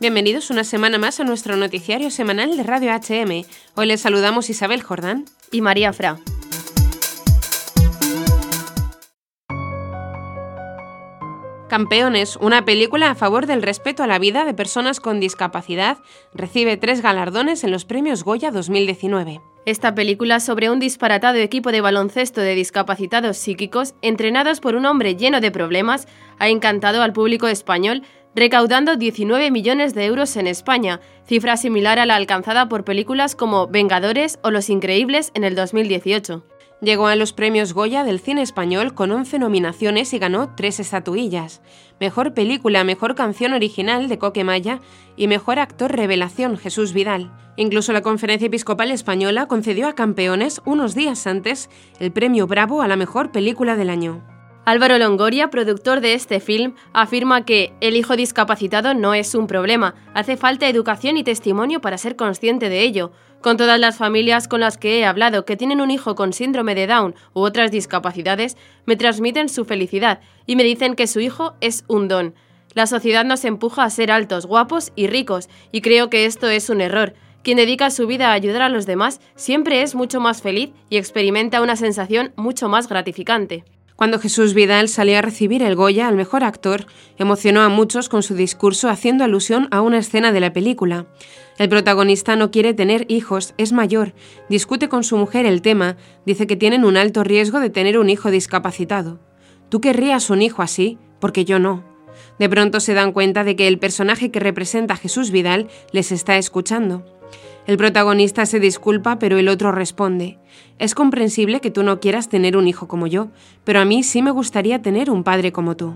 Bienvenidos 0.00 0.48
una 0.48 0.64
semana 0.64 0.96
más 0.96 1.20
a 1.20 1.24
nuestro 1.24 1.56
noticiario 1.56 2.10
semanal 2.10 2.56
de 2.56 2.62
Radio 2.62 2.90
HM. 2.90 3.44
Hoy 3.74 3.86
les 3.86 4.00
saludamos 4.00 4.48
Isabel 4.48 4.82
Jordán 4.82 5.26
y 5.52 5.60
María 5.60 5.92
Fra. 5.92 6.16
Campeones, 11.68 12.36
una 12.36 12.64
película 12.64 13.10
a 13.10 13.14
favor 13.14 13.44
del 13.44 13.60
respeto 13.60 14.02
a 14.02 14.06
la 14.06 14.18
vida 14.18 14.46
de 14.46 14.54
personas 14.54 15.00
con 15.00 15.20
discapacidad, 15.20 15.98
recibe 16.32 16.78
tres 16.78 17.02
galardones 17.02 17.62
en 17.62 17.70
los 17.70 17.84
premios 17.84 18.24
Goya 18.24 18.50
2019. 18.50 19.42
Esta 19.66 19.94
película 19.94 20.40
sobre 20.40 20.70
un 20.70 20.80
disparatado 20.80 21.36
equipo 21.36 21.70
de 21.70 21.82
baloncesto 21.82 22.40
de 22.40 22.54
discapacitados 22.54 23.36
psíquicos 23.36 23.94
entrenados 24.00 24.60
por 24.60 24.74
un 24.74 24.86
hombre 24.86 25.14
lleno 25.14 25.42
de 25.42 25.50
problemas 25.50 26.08
ha 26.38 26.48
encantado 26.48 27.02
al 27.02 27.12
público 27.12 27.46
español 27.46 28.02
recaudando 28.34 28.96
19 28.96 29.50
millones 29.50 29.94
de 29.94 30.04
euros 30.04 30.36
en 30.36 30.46
España, 30.46 31.00
cifra 31.26 31.56
similar 31.56 31.98
a 31.98 32.06
la 32.06 32.16
alcanzada 32.16 32.68
por 32.68 32.84
películas 32.84 33.34
como 33.34 33.66
Vengadores 33.66 34.38
o 34.42 34.50
Los 34.50 34.70
Increíbles 34.70 35.30
en 35.34 35.44
el 35.44 35.54
2018. 35.54 36.44
Llegó 36.80 37.08
a 37.08 37.16
los 37.16 37.34
premios 37.34 37.74
Goya 37.74 38.04
del 38.04 38.20
cine 38.20 38.40
español 38.40 38.94
con 38.94 39.10
11 39.12 39.38
nominaciones 39.38 40.14
y 40.14 40.18
ganó 40.18 40.54
tres 40.54 40.80
estatuillas. 40.80 41.60
Mejor 41.98 42.32
película, 42.32 42.84
mejor 42.84 43.14
canción 43.14 43.52
original 43.52 44.08
de 44.08 44.18
Coquemaya 44.18 44.80
y 45.14 45.28
mejor 45.28 45.58
actor 45.58 45.94
revelación 45.94 46.56
Jesús 46.56 46.94
Vidal. 46.94 47.30
Incluso 47.56 47.92
la 47.92 48.00
Conferencia 48.00 48.46
Episcopal 48.46 48.90
Española 48.90 49.46
concedió 49.46 49.88
a 49.88 49.94
Campeones 49.94 50.62
unos 50.64 50.94
días 50.94 51.26
antes 51.26 51.68
el 51.98 52.12
premio 52.12 52.46
Bravo 52.46 52.80
a 52.80 52.88
la 52.88 52.96
mejor 52.96 53.30
película 53.30 53.76
del 53.76 53.90
año. 53.90 54.29
Álvaro 54.70 54.98
Longoria, 54.98 55.50
productor 55.50 56.00
de 56.00 56.14
este 56.14 56.38
film, 56.38 56.76
afirma 56.92 57.44
que 57.44 57.72
el 57.80 57.96
hijo 57.96 58.14
discapacitado 58.14 58.94
no 58.94 59.14
es 59.14 59.34
un 59.34 59.48
problema, 59.48 59.96
hace 60.14 60.36
falta 60.36 60.68
educación 60.68 61.16
y 61.16 61.24
testimonio 61.24 61.80
para 61.80 61.98
ser 61.98 62.14
consciente 62.14 62.68
de 62.68 62.82
ello. 62.82 63.10
Con 63.40 63.56
todas 63.56 63.80
las 63.80 63.96
familias 63.96 64.46
con 64.46 64.60
las 64.60 64.78
que 64.78 65.00
he 65.00 65.04
hablado 65.04 65.44
que 65.44 65.56
tienen 65.56 65.80
un 65.80 65.90
hijo 65.90 66.14
con 66.14 66.32
síndrome 66.32 66.76
de 66.76 66.86
Down 66.86 67.16
u 67.34 67.40
otras 67.40 67.72
discapacidades, 67.72 68.56
me 68.86 68.94
transmiten 68.94 69.48
su 69.48 69.64
felicidad 69.64 70.20
y 70.46 70.54
me 70.54 70.62
dicen 70.62 70.94
que 70.94 71.08
su 71.08 71.18
hijo 71.18 71.54
es 71.60 71.82
un 71.88 72.06
don. 72.06 72.36
La 72.74 72.86
sociedad 72.86 73.24
nos 73.24 73.44
empuja 73.44 73.82
a 73.82 73.90
ser 73.90 74.12
altos, 74.12 74.46
guapos 74.46 74.92
y 74.94 75.08
ricos, 75.08 75.48
y 75.72 75.80
creo 75.80 76.10
que 76.10 76.26
esto 76.26 76.48
es 76.48 76.70
un 76.70 76.80
error. 76.80 77.14
Quien 77.42 77.56
dedica 77.56 77.90
su 77.90 78.06
vida 78.06 78.28
a 78.28 78.34
ayudar 78.34 78.62
a 78.62 78.68
los 78.68 78.86
demás 78.86 79.20
siempre 79.34 79.82
es 79.82 79.96
mucho 79.96 80.20
más 80.20 80.42
feliz 80.42 80.70
y 80.90 80.96
experimenta 80.96 81.60
una 81.60 81.74
sensación 81.74 82.32
mucho 82.36 82.68
más 82.68 82.88
gratificante. 82.88 83.64
Cuando 84.00 84.18
Jesús 84.18 84.54
Vidal 84.54 84.88
salió 84.88 85.18
a 85.18 85.20
recibir 85.20 85.62
el 85.62 85.76
Goya 85.76 86.08
al 86.08 86.16
mejor 86.16 86.42
actor, 86.42 86.86
emocionó 87.18 87.60
a 87.60 87.68
muchos 87.68 88.08
con 88.08 88.22
su 88.22 88.34
discurso 88.34 88.88
haciendo 88.88 89.24
alusión 89.24 89.68
a 89.72 89.82
una 89.82 89.98
escena 89.98 90.32
de 90.32 90.40
la 90.40 90.54
película. 90.54 91.04
El 91.58 91.68
protagonista 91.68 92.34
no 92.34 92.50
quiere 92.50 92.72
tener 92.72 93.04
hijos, 93.10 93.52
es 93.58 93.72
mayor, 93.72 94.14
discute 94.48 94.88
con 94.88 95.04
su 95.04 95.18
mujer 95.18 95.44
el 95.44 95.60
tema, 95.60 95.98
dice 96.24 96.46
que 96.46 96.56
tienen 96.56 96.86
un 96.86 96.96
alto 96.96 97.24
riesgo 97.24 97.60
de 97.60 97.68
tener 97.68 97.98
un 97.98 98.08
hijo 98.08 98.30
discapacitado. 98.30 99.20
¿Tú 99.68 99.82
querrías 99.82 100.30
un 100.30 100.40
hijo 100.40 100.62
así? 100.62 100.96
Porque 101.20 101.44
yo 101.44 101.58
no. 101.58 101.84
De 102.38 102.48
pronto 102.48 102.80
se 102.80 102.94
dan 102.94 103.12
cuenta 103.12 103.44
de 103.44 103.54
que 103.54 103.68
el 103.68 103.78
personaje 103.78 104.30
que 104.30 104.40
representa 104.40 104.94
a 104.94 104.96
Jesús 104.96 105.30
Vidal 105.30 105.68
les 105.92 106.10
está 106.10 106.38
escuchando. 106.38 107.19
El 107.70 107.76
protagonista 107.76 108.46
se 108.46 108.58
disculpa, 108.58 109.20
pero 109.20 109.38
el 109.38 109.48
otro 109.48 109.70
responde, 109.70 110.40
es 110.80 110.96
comprensible 110.96 111.60
que 111.60 111.70
tú 111.70 111.84
no 111.84 112.00
quieras 112.00 112.28
tener 112.28 112.56
un 112.56 112.66
hijo 112.66 112.88
como 112.88 113.06
yo, 113.06 113.28
pero 113.62 113.78
a 113.78 113.84
mí 113.84 114.02
sí 114.02 114.22
me 114.22 114.32
gustaría 114.32 114.82
tener 114.82 115.08
un 115.08 115.22
padre 115.22 115.52
como 115.52 115.76
tú. 115.76 115.94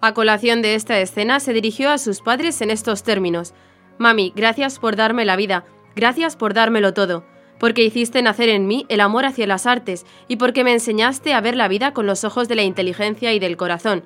A 0.00 0.14
colación 0.14 0.62
de 0.62 0.74
esta 0.74 0.98
escena 0.98 1.38
se 1.38 1.52
dirigió 1.52 1.90
a 1.90 1.98
sus 1.98 2.22
padres 2.22 2.60
en 2.60 2.70
estos 2.70 3.04
términos, 3.04 3.54
Mami, 3.98 4.32
gracias 4.34 4.80
por 4.80 4.96
darme 4.96 5.24
la 5.24 5.36
vida, 5.36 5.64
gracias 5.94 6.34
por 6.34 6.54
dármelo 6.54 6.92
todo, 6.92 7.24
porque 7.60 7.84
hiciste 7.84 8.20
nacer 8.20 8.48
en 8.48 8.66
mí 8.66 8.84
el 8.88 8.98
amor 8.98 9.26
hacia 9.26 9.46
las 9.46 9.66
artes 9.66 10.04
y 10.26 10.38
porque 10.38 10.64
me 10.64 10.72
enseñaste 10.72 11.34
a 11.34 11.40
ver 11.40 11.54
la 11.54 11.68
vida 11.68 11.94
con 11.94 12.06
los 12.06 12.24
ojos 12.24 12.48
de 12.48 12.56
la 12.56 12.64
inteligencia 12.64 13.32
y 13.32 13.38
del 13.38 13.56
corazón. 13.56 14.02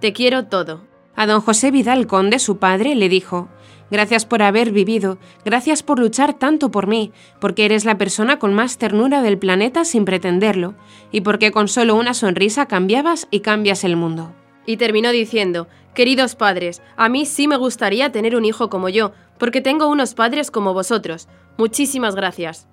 Te 0.00 0.12
quiero 0.12 0.46
todo. 0.46 0.82
A 1.14 1.26
don 1.28 1.40
José 1.40 1.70
Vidal 1.70 2.08
Conde, 2.08 2.40
su 2.40 2.58
padre, 2.58 2.96
le 2.96 3.08
dijo, 3.08 3.48
Gracias 3.90 4.24
por 4.24 4.42
haber 4.42 4.72
vivido, 4.72 5.18
gracias 5.44 5.82
por 5.82 5.98
luchar 5.98 6.34
tanto 6.34 6.70
por 6.70 6.86
mí, 6.86 7.12
porque 7.40 7.64
eres 7.64 7.84
la 7.84 7.98
persona 7.98 8.38
con 8.38 8.54
más 8.54 8.78
ternura 8.78 9.22
del 9.22 9.38
planeta 9.38 9.84
sin 9.84 10.04
pretenderlo, 10.04 10.74
y 11.12 11.20
porque 11.20 11.52
con 11.52 11.68
solo 11.68 11.94
una 11.94 12.14
sonrisa 12.14 12.66
cambiabas 12.66 13.28
y 13.30 13.40
cambias 13.40 13.84
el 13.84 13.96
mundo. 13.96 14.32
Y 14.66 14.78
terminó 14.78 15.12
diciendo, 15.12 15.68
Queridos 15.94 16.34
padres, 16.34 16.82
a 16.96 17.08
mí 17.08 17.24
sí 17.24 17.46
me 17.46 17.56
gustaría 17.56 18.10
tener 18.10 18.34
un 18.34 18.44
hijo 18.44 18.68
como 18.68 18.88
yo, 18.88 19.12
porque 19.38 19.60
tengo 19.60 19.86
unos 19.86 20.14
padres 20.14 20.50
como 20.50 20.74
vosotros. 20.74 21.28
Muchísimas 21.56 22.16
gracias. 22.16 22.66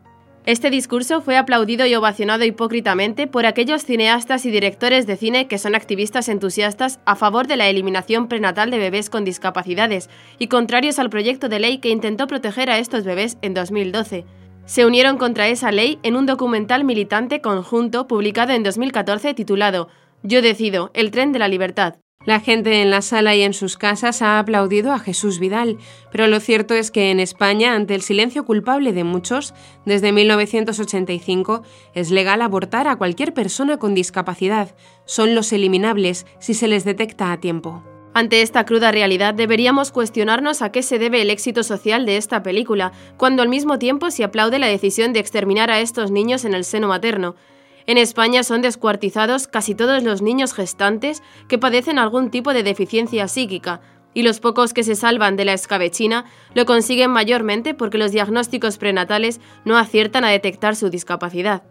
Este 0.48 0.72
discurso 0.72 1.22
fue 1.22 1.38
aplaudido 1.38 1.86
y 1.86 1.94
ovacionado 1.94 2.44
hipócritamente 2.46 3.28
por 3.28 3.46
aquellos 3.46 3.84
cineastas 3.86 4.44
y 4.48 4.50
directores 4.50 5.06
de 5.06 5.16
cine 5.16 5.48
que 5.48 5.60
son 5.60 5.76
activistas 5.76 6.30
entusiastas 6.30 7.00
a 7.06 7.16
favor 7.16 7.46
de 7.46 7.58
la 7.58 7.70
eliminación 7.70 8.28
prenatal 8.28 8.72
de 8.72 8.80
bebés 8.80 9.12
con 9.12 9.24
discapacidades 9.24 10.10
y 10.40 10.48
contrarios 10.48 10.98
al 10.98 11.12
proyecto 11.12 11.48
de 11.48 11.60
ley 11.60 11.78
que 11.78 11.90
intentó 11.90 12.26
proteger 12.26 12.72
a 12.72 12.80
estos 12.80 13.04
bebés 13.04 13.38
en 13.44 13.54
2012. 13.54 14.26
Se 14.66 14.86
unieron 14.86 15.18
contra 15.18 15.48
esa 15.48 15.72
ley 15.72 16.00
en 16.02 16.16
un 16.16 16.26
documental 16.26 16.86
militante 16.86 17.40
conjunto 17.40 18.08
publicado 18.08 18.54
en 18.54 18.64
2014 18.64 19.36
titulado 19.36 19.90
Yo 20.24 20.42
decido, 20.42 20.90
el 20.96 21.12
tren 21.12 21.34
de 21.34 21.40
la 21.40 21.50
libertad. 21.50 21.98
La 22.26 22.40
gente 22.40 22.84
en 22.84 22.92
la 22.92 23.02
sala 23.02 23.36
y 23.36 23.42
en 23.42 23.54
sus 23.54 23.78
casas 23.78 24.22
ha 24.22 24.38
aplaudido 24.38 24.94
a 24.94 25.00
Jesús 25.00 25.40
Vidal, 25.40 25.78
pero 26.12 26.28
lo 26.28 26.40
cierto 26.40 26.76
es 26.76 26.92
que 26.92 27.10
en 27.10 27.20
España, 27.20 27.74
ante 27.74 27.96
el 27.96 28.04
silencio 28.04 28.46
culpable 28.46 28.94
de 28.94 29.04
muchos, 29.04 29.56
desde 29.86 30.12
1985 30.12 31.64
es 31.96 32.12
legal 32.12 32.44
abortar 32.44 32.88
a 32.88 32.96
cualquier 32.96 33.34
persona 33.34 33.78
con 33.78 33.96
discapacidad. 33.96 34.76
Son 35.06 35.34
los 35.34 35.52
eliminables 35.52 36.28
si 36.40 36.54
se 36.54 36.68
les 36.68 36.86
detecta 36.86 37.32
a 37.32 37.40
tiempo. 37.40 37.84
Ante 38.14 38.42
esta 38.42 38.66
cruda 38.66 38.92
realidad 38.92 39.34
deberíamos 39.34 39.92
cuestionarnos 39.92 40.62
a 40.62 40.72
qué 40.72 40.84
se 40.84 41.00
debe 41.00 41.22
el 41.22 41.30
éxito 41.30 41.64
social 41.64 42.06
de 42.06 42.18
esta 42.18 42.44
película, 42.44 42.92
cuando 43.18 43.42
al 43.42 43.50
mismo 43.50 43.80
tiempo 43.80 44.12
se 44.12 44.26
aplaude 44.26 44.60
la 44.60 44.68
decisión 44.68 45.14
de 45.14 45.22
exterminar 45.22 45.72
a 45.72 45.80
estos 45.80 46.12
niños 46.12 46.44
en 46.44 46.54
el 46.54 46.66
seno 46.66 46.90
materno. 46.90 47.36
En 47.92 47.98
España 47.98 48.44
son 48.44 48.62
descuartizados 48.62 49.48
casi 49.50 49.76
todos 49.76 50.02
los 50.02 50.22
niños 50.22 50.54
gestantes 50.54 51.22
que 51.50 51.58
padecen 51.58 52.00
algún 52.00 52.32
tipo 52.32 52.54
de 52.54 52.64
deficiencia 52.64 53.28
psíquica, 53.28 53.82
y 54.14 54.24
los 54.24 54.40
pocos 54.40 54.74
que 54.74 54.84
se 54.84 54.96
salvan 54.96 55.36
de 55.36 55.44
la 55.44 55.52
escabechina 55.52 56.24
lo 56.54 56.66
consiguen 56.66 57.12
mayormente 57.12 57.74
porque 57.74 57.98
los 57.98 58.14
diagnósticos 58.14 58.78
prenatales 58.78 59.42
no 59.66 59.78
aciertan 59.78 60.24
a 60.24 60.30
detectar 60.30 60.78
su 60.78 60.90
discapacidad. 60.90 61.64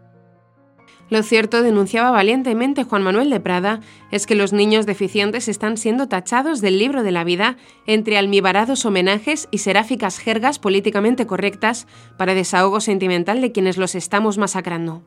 Lo 1.09 1.23
cierto, 1.23 1.63
denunciaba 1.63 2.11
valientemente 2.11 2.85
Juan 2.85 3.03
Manuel 3.03 3.31
de 3.31 3.41
Prada, 3.41 3.81
es 4.11 4.27
que 4.27 4.35
los 4.35 4.53
niños 4.53 4.85
deficientes 4.85 5.49
están 5.49 5.79
siendo 5.79 6.07
tachados 6.07 6.61
del 6.61 6.79
libro 6.79 7.03
de 7.03 7.13
la 7.13 7.25
vida 7.25 7.57
entre 7.87 8.19
almibarados 8.19 8.85
homenajes 8.85 9.49
y 9.51 9.59
seráficas 9.59 10.19
jergas 10.19 10.59
políticamente 10.59 11.27
correctas 11.27 11.87
para 12.19 12.35
desahogo 12.35 12.83
sentimental 12.83 13.41
de 13.41 13.53
quienes 13.53 13.79
los 13.79 13.95
estamos 13.95 14.37
masacrando. 14.37 15.03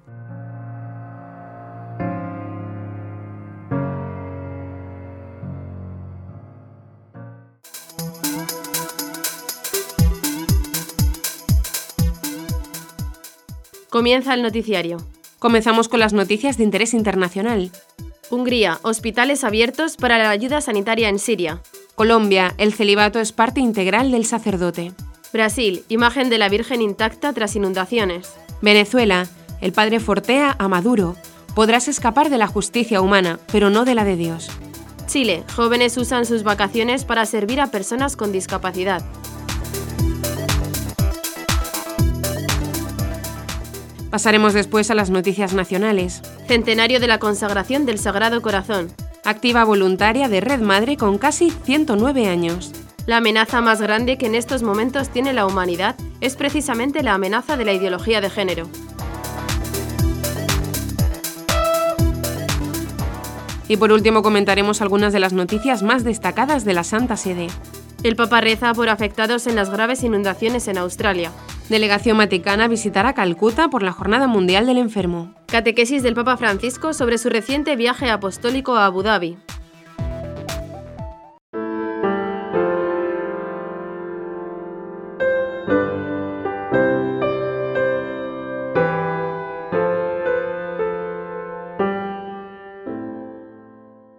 Comienza 13.93 14.33
el 14.33 14.41
noticiario. 14.41 14.97
Comenzamos 15.37 15.87
con 15.87 15.99
las 15.99 16.13
noticias 16.13 16.57
de 16.57 16.63
interés 16.63 16.95
internacional. 16.95 17.69
Hungría, 18.31 18.79
hospitales 18.81 19.43
abiertos 19.43 19.97
para 19.97 20.17
la 20.17 20.31
ayuda 20.31 20.61
sanitaria 20.61 21.09
en 21.09 21.19
Siria. 21.19 21.61
Colombia, 21.93 22.55
el 22.57 22.73
celibato 22.73 23.19
es 23.19 23.33
parte 23.33 23.59
integral 23.59 24.09
del 24.09 24.25
sacerdote. 24.25 24.93
Brasil, 25.31 25.83
imagen 25.89 26.31
de 26.31 26.39
la 26.39 26.49
Virgen 26.49 26.81
intacta 26.81 27.33
tras 27.33 27.55
inundaciones. 27.55 28.33
Venezuela, 28.63 29.27
el 29.61 29.73
padre 29.73 29.99
fortea 29.99 30.55
a 30.57 30.67
Maduro. 30.67 31.15
Podrás 31.53 31.87
escapar 31.87 32.31
de 32.31 32.39
la 32.39 32.47
justicia 32.47 32.99
humana, 32.99 33.39
pero 33.51 33.69
no 33.69 33.85
de 33.85 33.93
la 33.93 34.05
de 34.05 34.15
Dios. 34.15 34.49
Chile, 35.05 35.43
jóvenes 35.55 35.97
usan 35.97 36.25
sus 36.25 36.41
vacaciones 36.41 37.05
para 37.05 37.27
servir 37.27 37.61
a 37.61 37.67
personas 37.67 38.15
con 38.15 38.31
discapacidad. 38.31 39.05
Pasaremos 44.13 44.53
después 44.53 44.91
a 44.91 44.93
las 44.93 45.09
noticias 45.09 45.55
nacionales. 45.55 46.21
Centenario 46.47 46.99
de 46.99 47.07
la 47.07 47.17
consagración 47.17 47.87
del 47.87 47.97
Sagrado 47.97 48.43
Corazón. 48.43 48.91
Activa 49.25 49.63
voluntaria 49.63 50.29
de 50.29 50.39
Red 50.39 50.59
Madre 50.59 50.97
con 50.97 51.17
casi 51.17 51.49
109 51.49 52.27
años. 52.27 52.73
La 53.07 53.17
amenaza 53.17 53.59
más 53.61 53.81
grande 53.81 54.19
que 54.19 54.27
en 54.27 54.35
estos 54.35 54.61
momentos 54.61 55.09
tiene 55.09 55.33
la 55.33 55.47
humanidad 55.47 55.95
es 56.21 56.35
precisamente 56.35 57.01
la 57.01 57.15
amenaza 57.15 57.57
de 57.57 57.65
la 57.65 57.73
ideología 57.73 58.21
de 58.21 58.29
género. 58.29 58.69
Y 63.67 63.77
por 63.77 63.91
último 63.91 64.21
comentaremos 64.21 64.83
algunas 64.83 65.11
de 65.11 65.21
las 65.21 65.33
noticias 65.33 65.81
más 65.81 66.03
destacadas 66.03 66.65
de 66.65 66.73
la 66.75 66.83
Santa 66.83 67.17
Sede. 67.17 67.47
El 68.03 68.17
Papa 68.17 68.41
reza 68.41 68.73
por 68.73 68.89
afectados 68.89 69.47
en 69.47 69.55
las 69.55 69.69
graves 69.69 70.03
inundaciones 70.03 70.67
en 70.67 70.77
Australia. 70.77 71.31
Delegación 71.69 72.17
Vaticana 72.17 72.67
visitará 72.67 73.13
Calcuta 73.13 73.69
por 73.69 73.81
la 73.81 73.93
Jornada 73.93 74.27
Mundial 74.27 74.65
del 74.65 74.77
Enfermo. 74.77 75.33
Catequesis 75.47 76.03
del 76.03 76.13
Papa 76.13 76.35
Francisco 76.35 76.93
sobre 76.93 77.17
su 77.17 77.29
reciente 77.29 77.77
viaje 77.77 78.09
apostólico 78.09 78.75
a 78.75 78.87
Abu 78.87 79.03
Dhabi. 79.03 79.37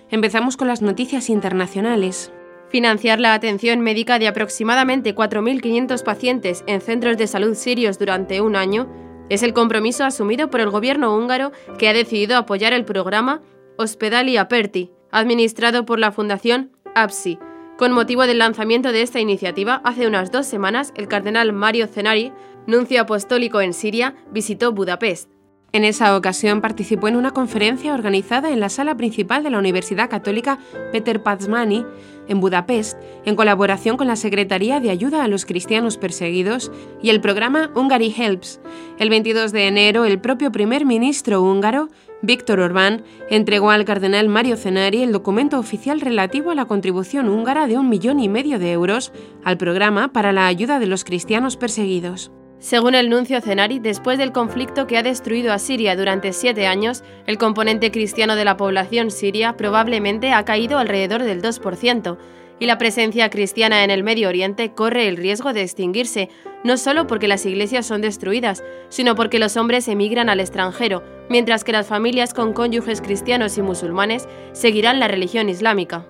Empezamos 0.09 0.57
con 0.57 0.69
las 0.69 0.81
noticias 0.81 1.29
internacionales. 1.29 2.33
Financiar 2.75 3.21
la 3.21 3.35
atención 3.35 3.83
médica 3.83 4.19
de 4.19 4.27
aproximadamente 4.27 5.15
4.500 5.15 6.03
pacientes 6.03 6.65
en 6.67 6.81
centros 6.81 7.17
de 7.17 7.29
salud 7.29 7.55
sirios 7.55 8.01
durante 8.01 8.41
un 8.41 8.57
año 8.57 8.89
es 9.29 9.45
el 9.45 9.53
compromiso 9.53 10.05
asumido 10.05 10.51
por 10.51 10.59
el 10.59 10.71
gobierno 10.71 11.17
húngaro 11.17 11.53
que 11.79 11.89
ha 11.89 11.93
decidido 11.93 12.37
apoyar 12.37 12.73
el 12.73 12.85
programa 12.85 13.43
Hospedali 13.79 14.39
Aperti, 14.39 14.91
administrado 15.13 15.87
por 15.87 16.01
la 16.01 16.11
Fundación 16.11 16.73
APSI. 16.97 17.39
Con 17.79 17.93
motivo 17.93 18.27
del 18.27 18.39
lanzamiento 18.39 18.91
de 18.91 19.03
esta 19.03 19.21
iniciativa, 19.21 19.81
hace 19.85 20.09
unas 20.09 20.33
dos 20.33 20.45
semanas, 20.45 20.93
el 20.97 21.07
cardenal 21.07 21.53
Mario 21.53 21.87
Zenari, 21.87 22.33
nuncio 22.67 23.03
apostólico 23.03 23.61
en 23.61 23.73
Siria, 23.73 24.17
visitó 24.33 24.73
Budapest. 24.73 25.34
En 25.75 25.85
esa 25.85 26.17
ocasión 26.17 26.61
participó 26.61 27.09
en 27.09 27.17
una 27.17 27.33
conferencia 27.33 27.95
organizada 27.95 28.53
en 28.53 28.61
la 28.61 28.69
sala 28.69 28.97
principal 28.97 29.43
de 29.43 29.51
la 29.51 29.59
Universidad 29.59 30.09
Católica 30.09 30.61
Peter 30.93 31.21
Pazmani 31.21 31.85
en 32.29 32.41
Budapest, 32.41 32.97
en 33.25 33.35
colaboración 33.35 33.97
con 33.97 34.07
la 34.07 34.15
Secretaría 34.15 34.79
de 34.79 34.91
Ayuda 34.91 35.25
a 35.25 35.29
los 35.29 35.45
Cristianos 35.45 35.97
Perseguidos 35.97 36.71
y 37.03 37.11
el 37.11 37.21
programa 37.21 37.73
Hungary 37.75 38.15
Helps. 38.17 38.61
El 39.01 39.11
22 39.11 39.51
de 39.51 39.67
enero, 39.67 40.05
el 40.05 40.21
propio 40.21 40.53
primer 40.53 40.87
ministro 40.87 41.43
húngaro, 41.43 41.89
Víctor 42.23 42.61
Orbán, 42.61 43.03
entregó 43.29 43.73
al 43.73 43.85
cardenal 43.85 44.29
Mario 44.29 44.57
Zenari 44.57 45.03
el 45.03 45.11
documento 45.11 45.59
oficial 45.59 46.01
relativo 46.01 46.53
a 46.53 46.55
la 46.55 46.67
contribución 46.67 47.29
húngara 47.29 47.67
de 47.67 47.79
un 47.79 47.89
millón 47.89 48.21
y 48.21 48.29
medio 48.29 48.61
de 48.61 48.71
euros 48.71 49.13
al 49.43 49.59
programa 49.59 50.13
para 50.13 50.31
la 50.31 50.47
ayuda 50.47 50.79
de 50.79 50.87
los 50.87 51.03
cristianos 51.03 51.57
perseguidos. 51.57 52.31
Según 52.65 52.95
el 52.95 53.11
nuncio 53.11 53.43
Cenari, 53.43 53.79
después 53.79 54.17
del 54.17 54.33
conflicto 54.33 54.87
que 54.87 54.97
ha 54.97 55.03
destruido 55.03 55.53
a 55.53 55.59
Siria 55.59 55.97
durante 55.97 56.33
siete 56.33 56.67
años, 56.67 57.05
el 57.27 57.37
componente 57.37 57.91
cristiano 57.91 58.37
de 58.37 58.47
la 58.47 58.57
población 58.57 59.11
siria 59.11 59.55
probablemente 59.55 60.33
ha 60.33 60.47
caído 60.47 60.79
alrededor 60.79 61.25
del 61.25 61.43
2%, 61.43 62.17
y 62.59 62.65
la 62.65 62.79
presencia 62.79 63.29
cristiana 63.29 63.85
en 63.85 63.91
el 63.91 64.03
Medio 64.03 64.31
Oriente 64.31 64.73
corre 64.73 65.09
el 65.09 65.19
riesgo 65.19 65.53
de 65.53 65.61
extinguirse, 65.61 66.31
no 66.65 66.79
solo 66.79 67.07
porque 67.07 67.29
las 67.29 67.45
iglesias 67.45 67.85
son 67.85 68.01
destruidas, 68.01 68.65
sino 68.89 69.15
porque 69.15 69.39
los 69.39 69.59
hombres 69.59 69.87
emigran 69.87 70.31
al 70.31 70.41
extranjero, 70.41 71.03
mientras 71.29 71.65
que 71.65 71.73
las 71.73 71.87
familias 71.87 72.33
con 72.33 72.55
cónyuges 72.55 73.03
cristianos 73.03 73.59
y 73.59 73.63
musulmanes 73.63 74.27
seguirán 74.55 75.01
la 75.01 75.09
religión 75.09 75.51
islámica. 75.51 76.07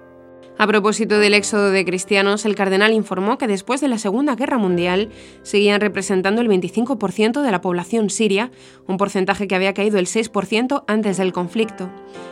A 0.56 0.68
propósito 0.68 1.18
del 1.18 1.34
éxodo 1.34 1.72
de 1.72 1.84
cristianos, 1.84 2.44
el 2.44 2.54
cardenal 2.54 2.92
informó 2.92 3.38
que 3.38 3.48
después 3.48 3.80
de 3.80 3.88
la 3.88 3.98
Segunda 3.98 4.36
Guerra 4.36 4.56
Mundial 4.56 5.10
seguían 5.42 5.80
representando 5.80 6.40
el 6.40 6.48
25% 6.48 7.42
de 7.42 7.50
la 7.50 7.60
población 7.60 8.08
siria, 8.08 8.52
un 8.86 8.96
porcentaje 8.96 9.48
que 9.48 9.56
había 9.56 9.74
caído 9.74 9.98
el 9.98 10.06
6% 10.06 10.84
antes 10.86 11.16
del 11.16 11.32
conflicto. 11.32 11.90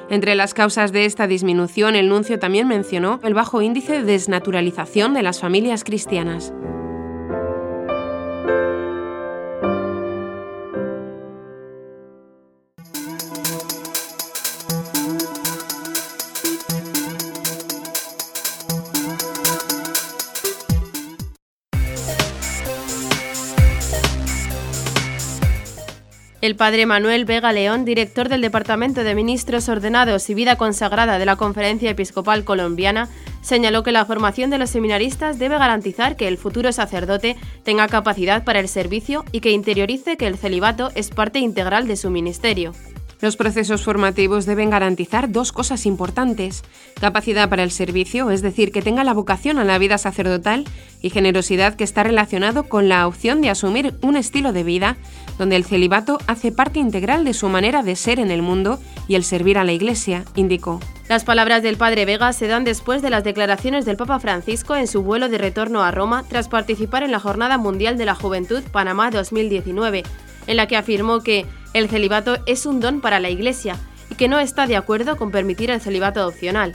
Entre 0.08 0.36
las 0.36 0.54
causas 0.54 0.92
de 0.92 1.04
esta 1.04 1.26
disminución, 1.26 1.96
el 1.96 2.08
nuncio 2.08 2.38
también 2.38 2.69
mencionó 2.69 3.19
el 3.24 3.34
bajo 3.34 3.60
índice 3.60 3.94
de 3.94 4.04
desnaturalización 4.04 5.14
de 5.14 5.22
las 5.24 5.40
familias 5.40 5.82
cristianas. 5.82 6.52
El 26.42 26.56
padre 26.56 26.86
Manuel 26.86 27.24
Vega 27.24 27.52
León, 27.52 27.84
director 27.84 28.28
del 28.28 28.40
Departamento 28.40 29.04
de 29.04 29.14
Ministros 29.14 29.68
Ordenados 29.68 30.28
y 30.28 30.34
Vida 30.34 30.56
Consagrada 30.56 31.20
de 31.20 31.24
la 31.24 31.36
Conferencia 31.36 31.88
Episcopal 31.88 32.42
Colombiana, 32.42 33.08
señaló 33.42 33.84
que 33.84 33.92
la 33.92 34.04
formación 34.04 34.50
de 34.50 34.58
los 34.58 34.68
seminaristas 34.68 35.38
debe 35.38 35.56
garantizar 35.56 36.16
que 36.16 36.26
el 36.26 36.38
futuro 36.38 36.72
sacerdote 36.72 37.36
tenga 37.62 37.86
capacidad 37.86 38.42
para 38.42 38.58
el 38.58 38.66
servicio 38.66 39.24
y 39.30 39.38
que 39.38 39.52
interiorice 39.52 40.16
que 40.16 40.26
el 40.26 40.36
celibato 40.36 40.90
es 40.96 41.10
parte 41.10 41.38
integral 41.38 41.86
de 41.86 41.96
su 41.96 42.10
ministerio. 42.10 42.74
Los 43.22 43.36
procesos 43.36 43.84
formativos 43.84 44.46
deben 44.46 44.69
garantizar 44.69 45.30
dos 45.30 45.52
cosas 45.52 45.86
importantes. 45.86 46.64
Capacidad 47.00 47.48
para 47.48 47.62
el 47.62 47.70
servicio, 47.70 48.32
es 48.32 48.42
decir, 48.42 48.72
que 48.72 48.82
tenga 48.82 49.04
la 49.04 49.14
vocación 49.14 49.60
a 49.60 49.64
la 49.64 49.78
vida 49.78 49.96
sacerdotal, 49.96 50.64
y 51.02 51.10
generosidad 51.10 51.76
que 51.76 51.84
está 51.84 52.02
relacionado 52.02 52.64
con 52.64 52.88
la 52.88 53.06
opción 53.06 53.40
de 53.40 53.50
asumir 53.50 53.94
un 54.02 54.16
estilo 54.16 54.52
de 54.52 54.64
vida 54.64 54.96
donde 55.38 55.54
el 55.54 55.64
celibato 55.64 56.19
hace 56.26 56.50
parte 56.50 56.80
integral 56.80 57.24
de 57.24 57.32
su 57.32 57.48
manera 57.48 57.84
de 57.84 57.94
ser 57.94 58.19
en 58.19 58.32
el 58.32 58.42
mundo 58.42 58.80
y 59.06 59.14
el 59.14 59.22
servir 59.22 59.56
a 59.56 59.64
la 59.64 59.72
Iglesia, 59.72 60.24
indicó. 60.34 60.80
Las 61.08 61.22
palabras 61.22 61.62
del 61.62 61.76
padre 61.76 62.04
Vega 62.04 62.32
se 62.32 62.48
dan 62.48 62.64
después 62.64 63.02
de 63.02 63.10
las 63.10 63.22
declaraciones 63.22 63.84
del 63.84 63.96
Papa 63.96 64.19
Francisco 64.19 64.74
en 64.74 64.88
su 64.88 65.02
vuelo 65.02 65.28
de 65.28 65.38
retorno 65.38 65.82
a 65.82 65.92
Roma 65.92 66.24
tras 66.28 66.48
participar 66.48 67.04
en 67.04 67.12
la 67.12 67.20
Jornada 67.20 67.56
Mundial 67.56 67.98
de 67.98 68.04
la 68.04 68.16
Juventud 68.16 68.62
Panamá 68.72 69.10
2019, 69.10 70.02
en 70.46 70.56
la 70.56 70.66
que 70.66 70.76
afirmó 70.76 71.20
que 71.20 71.46
el 71.74 71.88
celibato 71.88 72.38
es 72.46 72.66
un 72.66 72.80
don 72.80 73.00
para 73.00 73.20
la 73.20 73.30
Iglesia 73.30 73.78
y 74.10 74.14
que 74.14 74.28
no 74.28 74.38
está 74.40 74.66
de 74.66 74.76
acuerdo 74.76 75.16
con 75.16 75.30
permitir 75.30 75.70
el 75.70 75.80
celibato 75.80 76.26
opcional. 76.26 76.72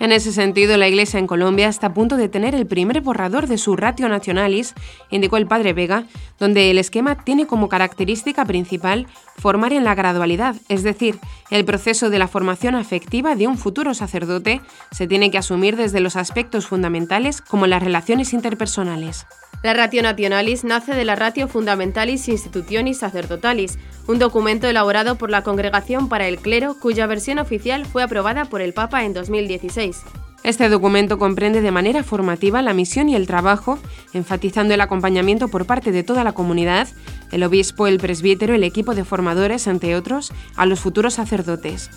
En 0.00 0.12
ese 0.12 0.32
sentido, 0.32 0.76
la 0.76 0.88
Iglesia 0.88 1.18
en 1.18 1.26
Colombia 1.26 1.68
está 1.68 1.86
a 1.88 1.94
punto 1.94 2.16
de 2.16 2.28
tener 2.28 2.54
el 2.54 2.66
primer 2.66 3.00
borrador 3.00 3.46
de 3.46 3.58
su 3.58 3.76
Ratio 3.76 4.08
Nationalis, 4.08 4.74
indicó 5.10 5.36
el 5.36 5.46
padre 5.46 5.72
Vega, 5.72 6.04
donde 6.38 6.70
el 6.70 6.78
esquema 6.78 7.24
tiene 7.24 7.46
como 7.46 7.68
característica 7.68 8.44
principal 8.44 9.06
formar 9.36 9.72
en 9.72 9.84
la 9.84 9.94
gradualidad, 9.94 10.56
es 10.68 10.82
decir, 10.82 11.18
el 11.50 11.64
proceso 11.64 12.10
de 12.10 12.18
la 12.18 12.28
formación 12.28 12.74
afectiva 12.74 13.34
de 13.34 13.46
un 13.46 13.58
futuro 13.58 13.94
sacerdote 13.94 14.60
se 14.90 15.06
tiene 15.06 15.30
que 15.30 15.38
asumir 15.38 15.76
desde 15.76 16.00
los 16.00 16.16
aspectos 16.16 16.66
fundamentales 16.66 17.40
como 17.40 17.66
las 17.66 17.82
relaciones 17.82 18.32
interpersonales. 18.32 19.26
La 19.62 19.72
Ratio 19.72 20.02
Nationalis 20.02 20.62
nace 20.62 20.94
de 20.94 21.06
la 21.06 21.16
Ratio 21.16 21.48
Fundamentalis 21.48 22.28
Institutionis 22.28 22.98
Sacerdotalis, 22.98 23.78
un 24.06 24.18
documento 24.18 24.68
elaborado 24.68 25.16
por 25.16 25.30
la 25.30 25.42
Congregación 25.42 26.10
para 26.10 26.28
el 26.28 26.38
Clero 26.38 26.76
cuya 26.78 27.06
versión 27.06 27.38
oficial 27.38 27.86
fue 27.86 28.02
aprobada 28.02 28.44
por 28.44 28.60
el 28.60 28.74
Papa 28.74 29.04
en 29.04 29.14
2016. 29.14 30.02
Este 30.44 30.68
documento 30.68 31.18
comprende 31.18 31.62
de 31.62 31.70
manera 31.70 32.02
formativa 32.04 32.60
la 32.60 32.74
misión 32.74 33.08
y 33.08 33.16
el 33.16 33.26
trabajo, 33.26 33.78
enfatizando 34.12 34.74
el 34.74 34.82
acompañamiento 34.82 35.48
por 35.48 35.64
parte 35.64 35.90
de 35.90 36.02
toda 36.02 36.22
la 36.22 36.32
comunidad, 36.32 36.86
el 37.32 37.44
obispo, 37.44 37.86
el 37.86 37.98
presbítero, 37.98 38.54
el 38.54 38.62
equipo 38.62 38.94
de 38.94 39.06
formadores, 39.06 39.66
entre 39.66 39.96
otros, 39.96 40.34
a 40.54 40.66
los 40.66 40.80
futuros 40.80 41.14
sacerdotes. 41.14 41.88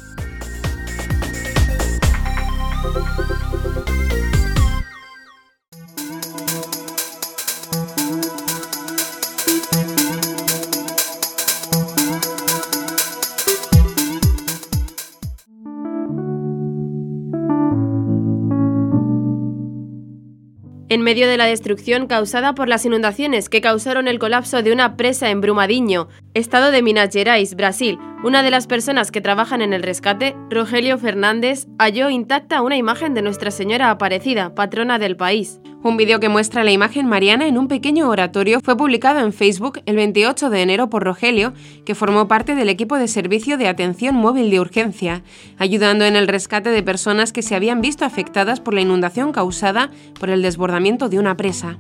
En 20.90 21.02
medio 21.02 21.28
de 21.28 21.36
la 21.36 21.46
destrucción 21.46 22.08
causada 22.08 22.56
por 22.56 22.70
las 22.70 22.86
inundaciones 22.86 23.50
que 23.50 23.60
causaron 23.60 24.08
el 24.08 24.20
colapso 24.20 24.64
de 24.64 24.72
una 24.72 24.96
presa 24.96 25.30
en 25.30 25.42
Brumadinho, 25.42 26.08
estado 26.34 26.72
de 26.72 26.82
Minas 26.82 27.10
Gerais, 27.12 27.56
Brasil, 27.56 28.00
una 28.24 28.42
de 28.42 28.50
las 28.50 28.66
personas 28.66 29.12
que 29.12 29.22
trabajan 29.22 29.62
en 29.62 29.74
el 29.74 29.84
rescate, 29.84 30.36
Rogelio 30.50 30.98
Fernández, 30.98 31.68
halló 31.78 32.10
intacta 32.10 32.62
una 32.64 32.76
imagen 32.76 33.14
de 33.14 33.22
Nuestra 33.22 33.52
Señora 33.52 33.92
Aparecida, 33.92 34.56
patrona 34.56 34.98
del 34.98 35.16
país. 35.16 35.60
Un 35.84 35.98
vídeo 35.98 36.20
que 36.20 36.28
muestra 36.28 36.64
la 36.64 36.72
imagen 36.72 37.06
mariana 37.06 37.48
en 37.48 37.58
un 37.58 37.68
pequeño 37.68 38.10
oratorio 38.10 38.60
fue 38.60 38.76
publicado 38.76 39.20
en 39.20 39.34
Facebook 39.34 39.82
el 39.86 39.96
28 39.96 40.50
de 40.50 40.62
enero 40.64 40.90
por 40.90 41.04
Rogelio, 41.04 41.54
que 41.86 41.94
formó 41.94 42.28
parte 42.28 42.56
del 42.56 42.70
equipo 42.70 42.98
de 42.98 43.08
servicio 43.08 43.58
de 43.58 43.68
atención 43.68 44.16
móvil 44.16 44.50
de 44.50 44.60
urgencia, 44.60 45.22
ayudando 45.60 46.04
en 46.04 46.16
el 46.16 46.28
rescate 46.28 46.72
de 46.72 46.82
personas 46.82 47.32
que 47.32 47.44
se 47.44 47.56
habían 47.56 47.82
visto 47.82 48.04
afectadas 48.04 48.60
por 48.60 48.74
la 48.74 48.82
inundación 48.82 49.32
causada 49.32 49.92
por 50.20 50.32
el 50.32 50.42
desbordamiento 50.42 51.08
de 51.08 51.20
una 51.20 51.38
presa. 51.38 51.78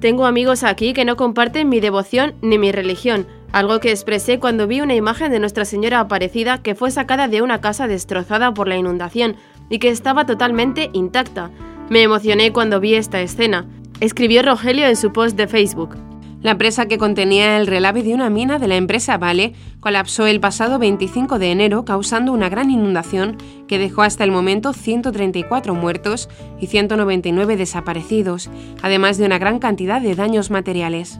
Tengo 0.00 0.26
amigos 0.26 0.64
aquí 0.64 0.92
que 0.92 1.04
no 1.04 1.16
comparten 1.16 1.68
mi 1.68 1.80
devoción 1.80 2.34
ni 2.42 2.58
mi 2.58 2.72
religión, 2.72 3.26
algo 3.52 3.80
que 3.80 3.90
expresé 3.90 4.38
cuando 4.38 4.66
vi 4.66 4.80
una 4.80 4.94
imagen 4.94 5.30
de 5.32 5.40
Nuestra 5.40 5.64
Señora 5.64 6.00
Aparecida 6.00 6.58
que 6.58 6.74
fue 6.74 6.90
sacada 6.90 7.28
de 7.28 7.42
una 7.42 7.60
casa 7.60 7.86
destrozada 7.86 8.52
por 8.52 8.68
la 8.68 8.76
inundación 8.76 9.36
y 9.70 9.78
que 9.78 9.88
estaba 9.88 10.26
totalmente 10.26 10.90
intacta. 10.92 11.50
Me 11.88 12.02
emocioné 12.02 12.52
cuando 12.52 12.80
vi 12.80 12.94
esta 12.94 13.20
escena, 13.20 13.66
escribió 14.00 14.42
Rogelio 14.42 14.86
en 14.86 14.96
su 14.96 15.12
post 15.12 15.36
de 15.36 15.48
Facebook. 15.48 15.96
La 16.40 16.56
presa 16.56 16.86
que 16.86 16.98
contenía 16.98 17.56
el 17.56 17.66
relave 17.66 18.04
de 18.04 18.14
una 18.14 18.30
mina 18.30 18.60
de 18.60 18.68
la 18.68 18.76
empresa 18.76 19.18
Vale 19.18 19.54
colapsó 19.80 20.26
el 20.28 20.38
pasado 20.38 20.78
25 20.78 21.40
de 21.40 21.50
enero 21.50 21.84
causando 21.84 22.32
una 22.32 22.48
gran 22.48 22.70
inundación 22.70 23.38
que 23.66 23.78
dejó 23.78 24.02
hasta 24.02 24.22
el 24.22 24.30
momento 24.30 24.72
134 24.72 25.74
muertos 25.74 26.28
y 26.60 26.68
199 26.68 27.56
desaparecidos, 27.56 28.50
además 28.82 29.18
de 29.18 29.26
una 29.26 29.38
gran 29.38 29.58
cantidad 29.58 30.00
de 30.00 30.14
daños 30.14 30.52
materiales. 30.52 31.18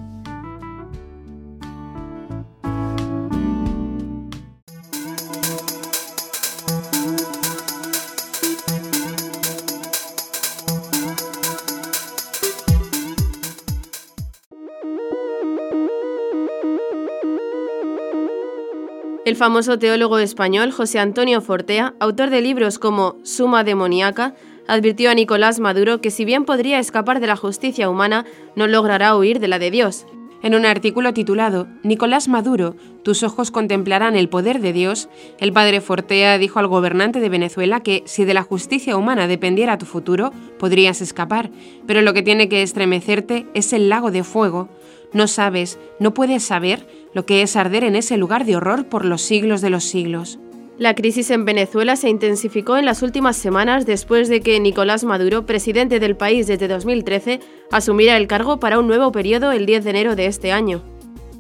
Famoso 19.39 19.79
teólogo 19.79 20.19
español 20.19 20.73
José 20.73 20.99
Antonio 20.99 21.41
Fortea, 21.41 21.95
autor 22.01 22.29
de 22.29 22.43
libros 22.43 22.79
como 22.79 23.17
Suma 23.23 23.63
demoníaca, 23.63 24.35
advirtió 24.67 25.11
a 25.11 25.15
Nicolás 25.15 25.61
Maduro 25.61 26.01
que 26.01 26.11
si 26.11 26.25
bien 26.25 26.45
podría 26.45 26.81
escapar 26.81 27.21
de 27.21 27.29
la 27.29 27.37
justicia 27.37 27.89
humana, 27.89 28.27
no 28.57 28.67
logrará 28.67 29.17
huir 29.17 29.39
de 29.39 29.47
la 29.49 29.61
de 29.61 29.71
Dios. 29.71 30.07
En 30.43 30.55
un 30.55 30.67
artículo 30.67 31.15
titulado 31.15 31.69
Nicolás 31.85 32.29
Maduro, 32.29 32.75
tus 33.05 33.23
ojos 33.23 33.51
contemplarán 33.51 34.17
el 34.17 34.29
poder 34.29 34.61
de 34.61 34.73
Dios, 34.73 35.09
el 35.39 35.53
padre 35.53 35.81
Fortea 35.81 36.37
dijo 36.39 36.59
al 36.59 36.67
gobernante 36.67 37.21
de 37.21 37.29
Venezuela 37.29 37.81
que 37.81 38.03
si 38.07 38.25
de 38.25 38.35
la 38.35 38.43
justicia 38.43 38.97
humana 38.97 39.29
dependiera 39.29 39.79
tu 39.79 39.87
futuro, 39.87 40.33
podrías 40.59 41.01
escapar, 41.01 41.51
pero 41.87 42.03
lo 42.03 42.13
que 42.13 42.23
tiene 42.23 42.49
que 42.49 42.63
estremecerte 42.63 43.47
es 43.55 43.73
el 43.73 43.89
lago 43.89 44.11
de 44.11 44.25
fuego. 44.25 44.69
No 45.13 45.27
sabes, 45.27 45.79
no 46.01 46.13
puedes 46.13 46.43
saber 46.43 46.87
lo 47.15 47.27
que 47.27 47.43
es 47.43 47.57
arder 47.57 47.85
en 47.85 47.97
ese 47.97 48.17
lugar 48.17 48.45
de 48.45 48.57
horror 48.57 48.87
por 48.87 49.05
los 49.05 49.23
siglos 49.23 49.61
de 49.61 49.71
los 49.71 49.85
siglos. 49.85 50.39
La 50.79 50.95
crisis 50.95 51.31
en 51.31 51.45
Venezuela 51.45 51.97
se 51.97 52.09
intensificó 52.09 52.77
en 52.77 52.85
las 52.85 53.03
últimas 53.03 53.37
semanas 53.37 53.85
después 53.85 54.29
de 54.29 54.41
que 54.41 54.61
Nicolás 54.61 55.03
Maduro, 55.03 55.45
presidente 55.45 55.99
del 55.99 56.17
país 56.17 56.47
desde 56.47 56.69
2013, 56.69 57.41
asumiera 57.73 58.17
el 58.17 58.29
cargo 58.29 58.61
para 58.61 58.79
un 58.79 58.87
nuevo 58.87 59.11
periodo 59.11 59.51
el 59.51 59.67
10 59.67 59.83
de 59.83 59.91
enero 59.91 60.15
de 60.15 60.27
este 60.27 60.53
año. 60.53 60.85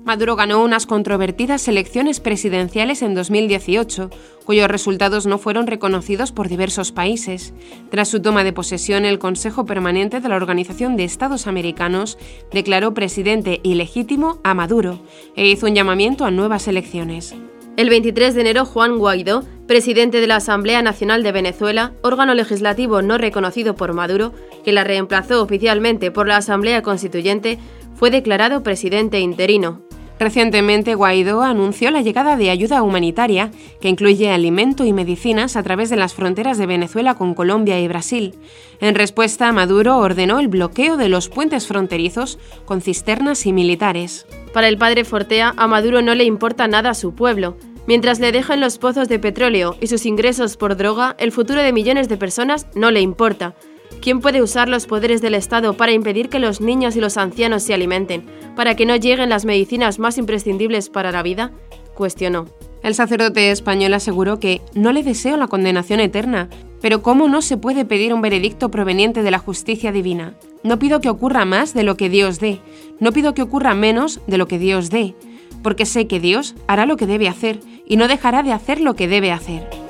Maduro 0.08 0.36
ganó 0.36 0.64
unas 0.64 0.86
controvertidas 0.86 1.68
elecciones 1.68 2.18
presidenciales 2.18 3.02
en 3.02 3.14
2018, 3.14 4.08
cuyos 4.46 4.66
resultados 4.66 5.26
no 5.26 5.36
fueron 5.36 5.66
reconocidos 5.66 6.32
por 6.32 6.48
diversos 6.48 6.92
países. 6.92 7.52
Tras 7.90 8.08
su 8.08 8.22
toma 8.22 8.42
de 8.42 8.54
posesión, 8.54 9.04
el 9.04 9.18
Consejo 9.18 9.66
Permanente 9.66 10.20
de 10.20 10.28
la 10.30 10.36
Organización 10.36 10.96
de 10.96 11.04
Estados 11.04 11.46
Americanos 11.46 12.16
declaró 12.50 12.94
presidente 12.94 13.60
ilegítimo 13.62 14.40
a 14.44 14.54
Maduro 14.54 14.98
e 15.36 15.46
hizo 15.46 15.66
un 15.66 15.74
llamamiento 15.74 16.24
a 16.24 16.30
nuevas 16.30 16.68
elecciones. 16.68 17.34
El 17.76 17.90
23 17.90 18.34
de 18.34 18.40
enero, 18.40 18.64
Juan 18.64 18.96
Guaidó, 18.96 19.44
presidente 19.66 20.22
de 20.22 20.26
la 20.26 20.36
Asamblea 20.36 20.80
Nacional 20.80 21.22
de 21.22 21.32
Venezuela, 21.32 21.92
órgano 22.00 22.32
legislativo 22.32 23.02
no 23.02 23.18
reconocido 23.18 23.76
por 23.76 23.92
Maduro, 23.92 24.32
que 24.64 24.72
la 24.72 24.84
reemplazó 24.84 25.42
oficialmente 25.42 26.10
por 26.10 26.28
la 26.28 26.38
Asamblea 26.38 26.80
Constituyente, 26.80 27.58
fue 27.94 28.10
declarado 28.10 28.62
presidente 28.62 29.20
interino. 29.20 29.82
Recientemente, 30.18 30.96
Guaidó 30.96 31.42
anunció 31.42 31.90
la 31.90 32.02
llegada 32.02 32.36
de 32.36 32.50
ayuda 32.50 32.82
humanitaria, 32.82 33.52
que 33.80 33.88
incluye 33.88 34.30
alimento 34.30 34.84
y 34.84 34.92
medicinas 34.92 35.54
a 35.56 35.62
través 35.62 35.90
de 35.90 35.96
las 35.96 36.14
fronteras 36.14 36.58
de 36.58 36.66
Venezuela 36.66 37.14
con 37.14 37.34
Colombia 37.34 37.80
y 37.80 37.86
Brasil. 37.86 38.34
En 38.80 38.96
respuesta, 38.96 39.52
Maduro 39.52 39.98
ordenó 39.98 40.40
el 40.40 40.48
bloqueo 40.48 40.96
de 40.96 41.08
los 41.08 41.28
puentes 41.28 41.68
fronterizos 41.68 42.38
con 42.64 42.80
cisternas 42.80 43.46
y 43.46 43.52
militares. 43.52 44.26
Para 44.52 44.68
el 44.68 44.76
padre 44.76 45.04
Fortea, 45.04 45.54
a 45.56 45.66
Maduro 45.68 46.02
no 46.02 46.16
le 46.16 46.24
importa 46.24 46.66
nada 46.66 46.90
a 46.90 46.94
su 46.94 47.14
pueblo. 47.14 47.56
Mientras 47.86 48.18
le 48.18 48.32
dejan 48.32 48.60
los 48.60 48.76
pozos 48.76 49.08
de 49.08 49.18
petróleo 49.18 49.76
y 49.80 49.86
sus 49.86 50.04
ingresos 50.04 50.56
por 50.56 50.76
droga, 50.76 51.14
el 51.18 51.32
futuro 51.32 51.62
de 51.62 51.72
millones 51.72 52.08
de 52.08 52.16
personas 52.16 52.66
no 52.74 52.90
le 52.90 53.00
importa. 53.00 53.54
¿Quién 54.00 54.20
puede 54.20 54.42
usar 54.42 54.68
los 54.68 54.86
poderes 54.86 55.20
del 55.20 55.34
Estado 55.34 55.76
para 55.76 55.92
impedir 55.92 56.28
que 56.28 56.38
los 56.38 56.60
niños 56.60 56.96
y 56.96 57.00
los 57.00 57.16
ancianos 57.16 57.62
se 57.62 57.74
alimenten, 57.74 58.24
para 58.54 58.74
que 58.76 58.86
no 58.86 58.96
lleguen 58.96 59.28
las 59.28 59.44
medicinas 59.44 59.98
más 59.98 60.18
imprescindibles 60.18 60.88
para 60.88 61.12
la 61.12 61.22
vida? 61.22 61.52
cuestionó. 61.94 62.46
El 62.82 62.94
sacerdote 62.94 63.50
español 63.50 63.92
aseguró 63.92 64.38
que 64.38 64.62
no 64.72 64.92
le 64.92 65.02
deseo 65.02 65.36
la 65.36 65.48
condenación 65.48 65.98
eterna, 65.98 66.48
pero 66.80 67.02
¿cómo 67.02 67.28
no 67.28 67.42
se 67.42 67.56
puede 67.56 67.84
pedir 67.84 68.14
un 68.14 68.22
veredicto 68.22 68.70
proveniente 68.70 69.22
de 69.22 69.30
la 69.32 69.38
justicia 69.38 69.90
divina? 69.90 70.34
No 70.62 70.78
pido 70.78 71.00
que 71.00 71.08
ocurra 71.08 71.44
más 71.44 71.74
de 71.74 71.82
lo 71.82 71.96
que 71.96 72.08
Dios 72.08 72.38
dé, 72.38 72.60
no 73.00 73.12
pido 73.12 73.34
que 73.34 73.42
ocurra 73.42 73.74
menos 73.74 74.20
de 74.28 74.38
lo 74.38 74.46
que 74.46 74.60
Dios 74.60 74.90
dé, 74.90 75.14
porque 75.62 75.86
sé 75.86 76.06
que 76.06 76.20
Dios 76.20 76.54
hará 76.68 76.86
lo 76.86 76.96
que 76.96 77.06
debe 77.06 77.28
hacer 77.28 77.60
y 77.84 77.96
no 77.96 78.06
dejará 78.06 78.44
de 78.44 78.52
hacer 78.52 78.80
lo 78.80 78.94
que 78.94 79.08
debe 79.08 79.32
hacer. 79.32 79.87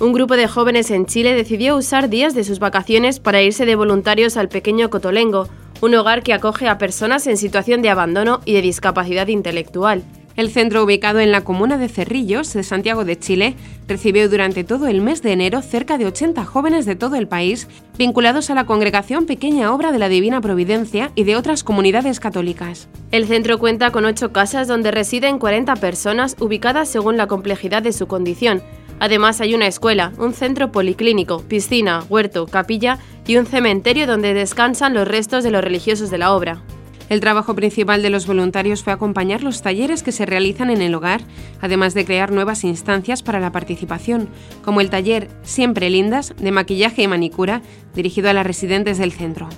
Un 0.00 0.12
grupo 0.12 0.36
de 0.36 0.46
jóvenes 0.46 0.92
en 0.92 1.06
Chile 1.06 1.34
decidió 1.34 1.76
usar 1.76 2.08
días 2.08 2.32
de 2.32 2.44
sus 2.44 2.60
vacaciones 2.60 3.18
para 3.18 3.42
irse 3.42 3.66
de 3.66 3.74
voluntarios 3.74 4.36
al 4.36 4.48
pequeño 4.48 4.90
Cotolengo, 4.90 5.48
un 5.80 5.92
hogar 5.96 6.22
que 6.22 6.32
acoge 6.32 6.68
a 6.68 6.78
personas 6.78 7.26
en 7.26 7.36
situación 7.36 7.82
de 7.82 7.90
abandono 7.90 8.40
y 8.44 8.52
de 8.52 8.62
discapacidad 8.62 9.26
intelectual. 9.26 10.04
El 10.36 10.50
centro, 10.50 10.84
ubicado 10.84 11.18
en 11.18 11.32
la 11.32 11.42
comuna 11.42 11.78
de 11.78 11.88
Cerrillos, 11.88 12.52
de 12.52 12.62
Santiago 12.62 13.04
de 13.04 13.18
Chile, 13.18 13.56
recibió 13.88 14.28
durante 14.28 14.62
todo 14.62 14.86
el 14.86 15.00
mes 15.00 15.20
de 15.20 15.32
enero 15.32 15.62
cerca 15.62 15.98
de 15.98 16.06
80 16.06 16.44
jóvenes 16.44 16.86
de 16.86 16.94
todo 16.94 17.16
el 17.16 17.26
país 17.26 17.66
vinculados 17.98 18.50
a 18.50 18.54
la 18.54 18.66
congregación 18.66 19.26
Pequeña 19.26 19.74
Obra 19.74 19.90
de 19.90 19.98
la 19.98 20.08
Divina 20.08 20.40
Providencia 20.40 21.10
y 21.16 21.24
de 21.24 21.34
otras 21.34 21.64
comunidades 21.64 22.20
católicas. 22.20 22.88
El 23.10 23.26
centro 23.26 23.58
cuenta 23.58 23.90
con 23.90 24.04
ocho 24.04 24.30
casas 24.30 24.68
donde 24.68 24.92
residen 24.92 25.40
40 25.40 25.74
personas 25.74 26.36
ubicadas 26.38 26.88
según 26.88 27.16
la 27.16 27.26
complejidad 27.26 27.82
de 27.82 27.92
su 27.92 28.06
condición, 28.06 28.62
Además 29.00 29.40
hay 29.40 29.54
una 29.54 29.66
escuela, 29.66 30.12
un 30.18 30.34
centro 30.34 30.72
policlínico, 30.72 31.42
piscina, 31.42 32.04
huerto, 32.08 32.46
capilla 32.46 32.98
y 33.26 33.36
un 33.36 33.46
cementerio 33.46 34.06
donde 34.06 34.34
descansan 34.34 34.94
los 34.94 35.06
restos 35.06 35.44
de 35.44 35.50
los 35.50 35.62
religiosos 35.62 36.10
de 36.10 36.18
la 36.18 36.32
obra. 36.32 36.62
El 37.08 37.20
trabajo 37.20 37.54
principal 37.54 38.02
de 38.02 38.10
los 38.10 38.26
voluntarios 38.26 38.82
fue 38.82 38.92
acompañar 38.92 39.42
los 39.42 39.62
talleres 39.62 40.02
que 40.02 40.12
se 40.12 40.26
realizan 40.26 40.68
en 40.68 40.82
el 40.82 40.94
hogar, 40.94 41.22
además 41.60 41.94
de 41.94 42.04
crear 42.04 42.32
nuevas 42.32 42.64
instancias 42.64 43.22
para 43.22 43.40
la 43.40 43.50
participación, 43.50 44.28
como 44.62 44.82
el 44.82 44.90
taller 44.90 45.28
Siempre 45.42 45.88
Lindas 45.88 46.34
de 46.36 46.52
maquillaje 46.52 47.02
y 47.02 47.08
manicura, 47.08 47.62
dirigido 47.94 48.28
a 48.28 48.34
las 48.34 48.46
residentes 48.46 48.98
del 48.98 49.12
centro. 49.12 49.48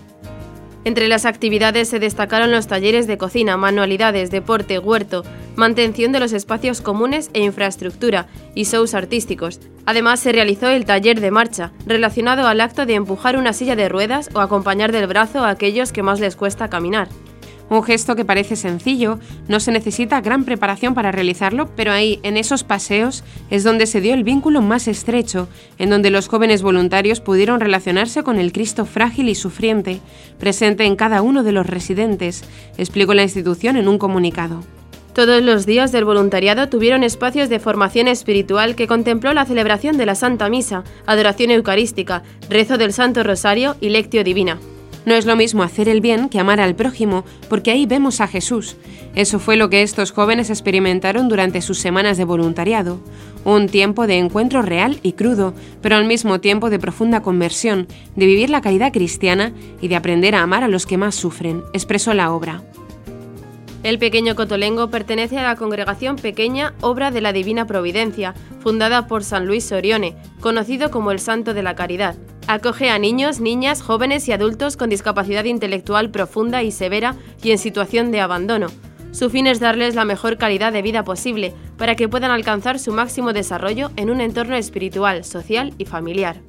Entre 0.84 1.08
las 1.08 1.26
actividades 1.26 1.88
se 1.88 1.98
destacaron 1.98 2.50
los 2.50 2.66
talleres 2.66 3.06
de 3.06 3.18
cocina, 3.18 3.58
manualidades, 3.58 4.30
deporte, 4.30 4.78
huerto, 4.78 5.24
mantención 5.54 6.10
de 6.10 6.20
los 6.20 6.32
espacios 6.32 6.80
comunes 6.80 7.30
e 7.34 7.42
infraestructura 7.42 8.28
y 8.54 8.64
shows 8.64 8.94
artísticos. 8.94 9.60
Además, 9.84 10.20
se 10.20 10.32
realizó 10.32 10.68
el 10.68 10.86
taller 10.86 11.20
de 11.20 11.30
marcha, 11.30 11.72
relacionado 11.84 12.46
al 12.46 12.62
acto 12.62 12.86
de 12.86 12.94
empujar 12.94 13.36
una 13.36 13.52
silla 13.52 13.76
de 13.76 13.90
ruedas 13.90 14.30
o 14.32 14.40
acompañar 14.40 14.90
del 14.90 15.06
brazo 15.06 15.44
a 15.44 15.50
aquellos 15.50 15.92
que 15.92 16.02
más 16.02 16.18
les 16.18 16.36
cuesta 16.36 16.70
caminar. 16.70 17.08
Un 17.70 17.84
gesto 17.84 18.16
que 18.16 18.24
parece 18.24 18.56
sencillo, 18.56 19.20
no 19.46 19.60
se 19.60 19.70
necesita 19.70 20.20
gran 20.20 20.44
preparación 20.44 20.92
para 20.92 21.12
realizarlo, 21.12 21.70
pero 21.76 21.92
ahí, 21.92 22.18
en 22.24 22.36
esos 22.36 22.64
paseos, 22.64 23.22
es 23.48 23.62
donde 23.62 23.86
se 23.86 24.00
dio 24.00 24.12
el 24.12 24.24
vínculo 24.24 24.60
más 24.60 24.88
estrecho, 24.88 25.48
en 25.78 25.88
donde 25.88 26.10
los 26.10 26.26
jóvenes 26.26 26.62
voluntarios 26.62 27.20
pudieron 27.20 27.60
relacionarse 27.60 28.24
con 28.24 28.40
el 28.40 28.50
Cristo 28.50 28.86
frágil 28.86 29.28
y 29.28 29.36
sufriente, 29.36 30.00
presente 30.40 30.84
en 30.84 30.96
cada 30.96 31.22
uno 31.22 31.44
de 31.44 31.52
los 31.52 31.64
residentes, 31.64 32.42
explicó 32.76 33.14
la 33.14 33.22
institución 33.22 33.76
en 33.76 33.86
un 33.86 33.98
comunicado. 33.98 34.64
Todos 35.12 35.40
los 35.40 35.64
días 35.64 35.92
del 35.92 36.04
voluntariado 36.04 36.68
tuvieron 36.68 37.04
espacios 37.04 37.48
de 37.48 37.60
formación 37.60 38.08
espiritual 38.08 38.74
que 38.74 38.88
contempló 38.88 39.32
la 39.32 39.44
celebración 39.44 39.96
de 39.96 40.06
la 40.06 40.16
Santa 40.16 40.48
Misa, 40.48 40.82
adoración 41.06 41.52
eucarística, 41.52 42.24
rezo 42.48 42.78
del 42.78 42.92
Santo 42.92 43.22
Rosario 43.22 43.76
y 43.80 43.90
lectio 43.90 44.24
divina. 44.24 44.58
No 45.06 45.14
es 45.14 45.24
lo 45.24 45.34
mismo 45.34 45.62
hacer 45.62 45.88
el 45.88 46.00
bien 46.00 46.28
que 46.28 46.38
amar 46.38 46.60
al 46.60 46.74
prójimo, 46.74 47.24
porque 47.48 47.70
ahí 47.70 47.86
vemos 47.86 48.20
a 48.20 48.28
Jesús. 48.28 48.76
Eso 49.14 49.38
fue 49.38 49.56
lo 49.56 49.70
que 49.70 49.82
estos 49.82 50.12
jóvenes 50.12 50.50
experimentaron 50.50 51.28
durante 51.28 51.62
sus 51.62 51.78
semanas 51.78 52.18
de 52.18 52.24
voluntariado. 52.24 53.00
Un 53.44 53.68
tiempo 53.68 54.06
de 54.06 54.18
encuentro 54.18 54.60
real 54.60 55.00
y 55.02 55.12
crudo, 55.12 55.54
pero 55.80 55.96
al 55.96 56.04
mismo 56.04 56.40
tiempo 56.40 56.68
de 56.68 56.78
profunda 56.78 57.22
conversión, 57.22 57.88
de 58.14 58.26
vivir 58.26 58.50
la 58.50 58.60
caridad 58.60 58.92
cristiana 58.92 59.52
y 59.80 59.88
de 59.88 59.96
aprender 59.96 60.34
a 60.34 60.42
amar 60.42 60.64
a 60.64 60.68
los 60.68 60.86
que 60.86 60.98
más 60.98 61.14
sufren, 61.14 61.62
expresó 61.72 62.12
la 62.12 62.30
obra. 62.32 62.62
El 63.82 63.98
pequeño 63.98 64.36
Cotolengo 64.36 64.90
pertenece 64.90 65.38
a 65.38 65.42
la 65.42 65.56
congregación 65.56 66.16
pequeña 66.16 66.74
Obra 66.82 67.10
de 67.10 67.22
la 67.22 67.32
Divina 67.32 67.66
Providencia, 67.66 68.34
fundada 68.60 69.06
por 69.06 69.24
San 69.24 69.46
Luis 69.46 69.64
Sorione, 69.64 70.16
conocido 70.40 70.90
como 70.90 71.12
el 71.12 71.18
Santo 71.18 71.54
de 71.54 71.62
la 71.62 71.74
Caridad. 71.74 72.16
Acoge 72.52 72.90
a 72.90 72.98
niños, 72.98 73.38
niñas, 73.38 73.80
jóvenes 73.80 74.26
y 74.26 74.32
adultos 74.32 74.76
con 74.76 74.90
discapacidad 74.90 75.44
intelectual 75.44 76.10
profunda 76.10 76.64
y 76.64 76.72
severa 76.72 77.14
y 77.44 77.52
en 77.52 77.58
situación 77.58 78.10
de 78.10 78.20
abandono. 78.20 78.66
Su 79.12 79.30
fin 79.30 79.46
es 79.46 79.60
darles 79.60 79.94
la 79.94 80.04
mejor 80.04 80.36
calidad 80.36 80.72
de 80.72 80.82
vida 80.82 81.04
posible 81.04 81.54
para 81.78 81.94
que 81.94 82.08
puedan 82.08 82.32
alcanzar 82.32 82.80
su 82.80 82.92
máximo 82.92 83.32
desarrollo 83.32 83.92
en 83.94 84.10
un 84.10 84.20
entorno 84.20 84.56
espiritual, 84.56 85.24
social 85.24 85.74
y 85.78 85.84
familiar. 85.84 86.40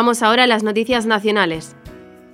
Vamos 0.00 0.22
ahora 0.22 0.44
a 0.44 0.46
las 0.46 0.62
noticias 0.62 1.04
nacionales. 1.04 1.76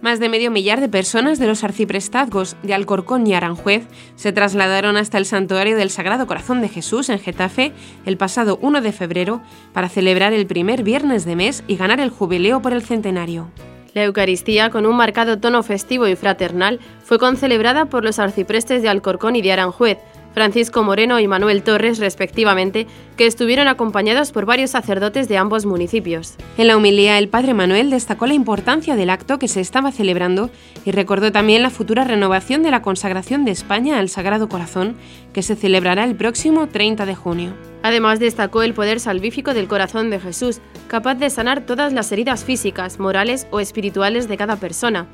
Más 0.00 0.20
de 0.20 0.28
medio 0.28 0.52
millar 0.52 0.80
de 0.80 0.88
personas 0.88 1.40
de 1.40 1.48
los 1.48 1.64
arciprestazgos 1.64 2.56
de 2.62 2.74
Alcorcón 2.74 3.26
y 3.26 3.34
Aranjuez 3.34 3.88
se 4.14 4.30
trasladaron 4.30 4.96
hasta 4.96 5.18
el 5.18 5.26
santuario 5.26 5.76
del 5.76 5.90
Sagrado 5.90 6.28
Corazón 6.28 6.60
de 6.60 6.68
Jesús 6.68 7.08
en 7.08 7.18
Getafe 7.18 7.72
el 8.04 8.16
pasado 8.16 8.56
1 8.62 8.82
de 8.82 8.92
febrero 8.92 9.42
para 9.72 9.88
celebrar 9.88 10.32
el 10.32 10.46
primer 10.46 10.84
viernes 10.84 11.24
de 11.24 11.34
mes 11.34 11.64
y 11.66 11.74
ganar 11.74 11.98
el 11.98 12.10
jubileo 12.10 12.62
por 12.62 12.72
el 12.72 12.82
centenario. 12.82 13.50
La 13.94 14.04
Eucaristía, 14.04 14.70
con 14.70 14.86
un 14.86 14.94
marcado 14.94 15.40
tono 15.40 15.64
festivo 15.64 16.06
y 16.06 16.14
fraternal, 16.14 16.78
fue 17.02 17.18
concelebrada 17.18 17.86
por 17.86 18.04
los 18.04 18.20
arciprestes 18.20 18.80
de 18.82 18.90
Alcorcón 18.90 19.34
y 19.34 19.42
de 19.42 19.50
Aranjuez, 19.50 19.98
Francisco 20.36 20.82
Moreno 20.82 21.18
y 21.18 21.26
Manuel 21.26 21.62
Torres, 21.62 21.98
respectivamente, 21.98 22.86
que 23.16 23.24
estuvieron 23.24 23.68
acompañados 23.68 24.32
por 24.32 24.44
varios 24.44 24.72
sacerdotes 24.72 25.28
de 25.28 25.38
ambos 25.38 25.64
municipios. 25.64 26.34
En 26.58 26.66
la 26.66 26.76
humilía, 26.76 27.16
el 27.16 27.30
padre 27.30 27.54
Manuel 27.54 27.88
destacó 27.88 28.26
la 28.26 28.34
importancia 28.34 28.96
del 28.96 29.08
acto 29.08 29.38
que 29.38 29.48
se 29.48 29.62
estaba 29.62 29.92
celebrando 29.92 30.50
y 30.84 30.90
recordó 30.90 31.32
también 31.32 31.62
la 31.62 31.70
futura 31.70 32.04
renovación 32.04 32.62
de 32.62 32.70
la 32.70 32.82
consagración 32.82 33.46
de 33.46 33.52
España 33.52 33.98
al 33.98 34.10
Sagrado 34.10 34.50
Corazón, 34.50 34.96
que 35.32 35.42
se 35.42 35.56
celebrará 35.56 36.04
el 36.04 36.16
próximo 36.16 36.66
30 36.66 37.06
de 37.06 37.14
junio. 37.14 37.54
Además, 37.82 38.20
destacó 38.20 38.62
el 38.62 38.74
poder 38.74 39.00
salvífico 39.00 39.54
del 39.54 39.68
corazón 39.68 40.10
de 40.10 40.20
Jesús, 40.20 40.60
capaz 40.86 41.14
de 41.14 41.30
sanar 41.30 41.62
todas 41.62 41.94
las 41.94 42.12
heridas 42.12 42.44
físicas, 42.44 42.98
morales 42.98 43.46
o 43.50 43.60
espirituales 43.60 44.28
de 44.28 44.36
cada 44.36 44.56
persona 44.56 45.06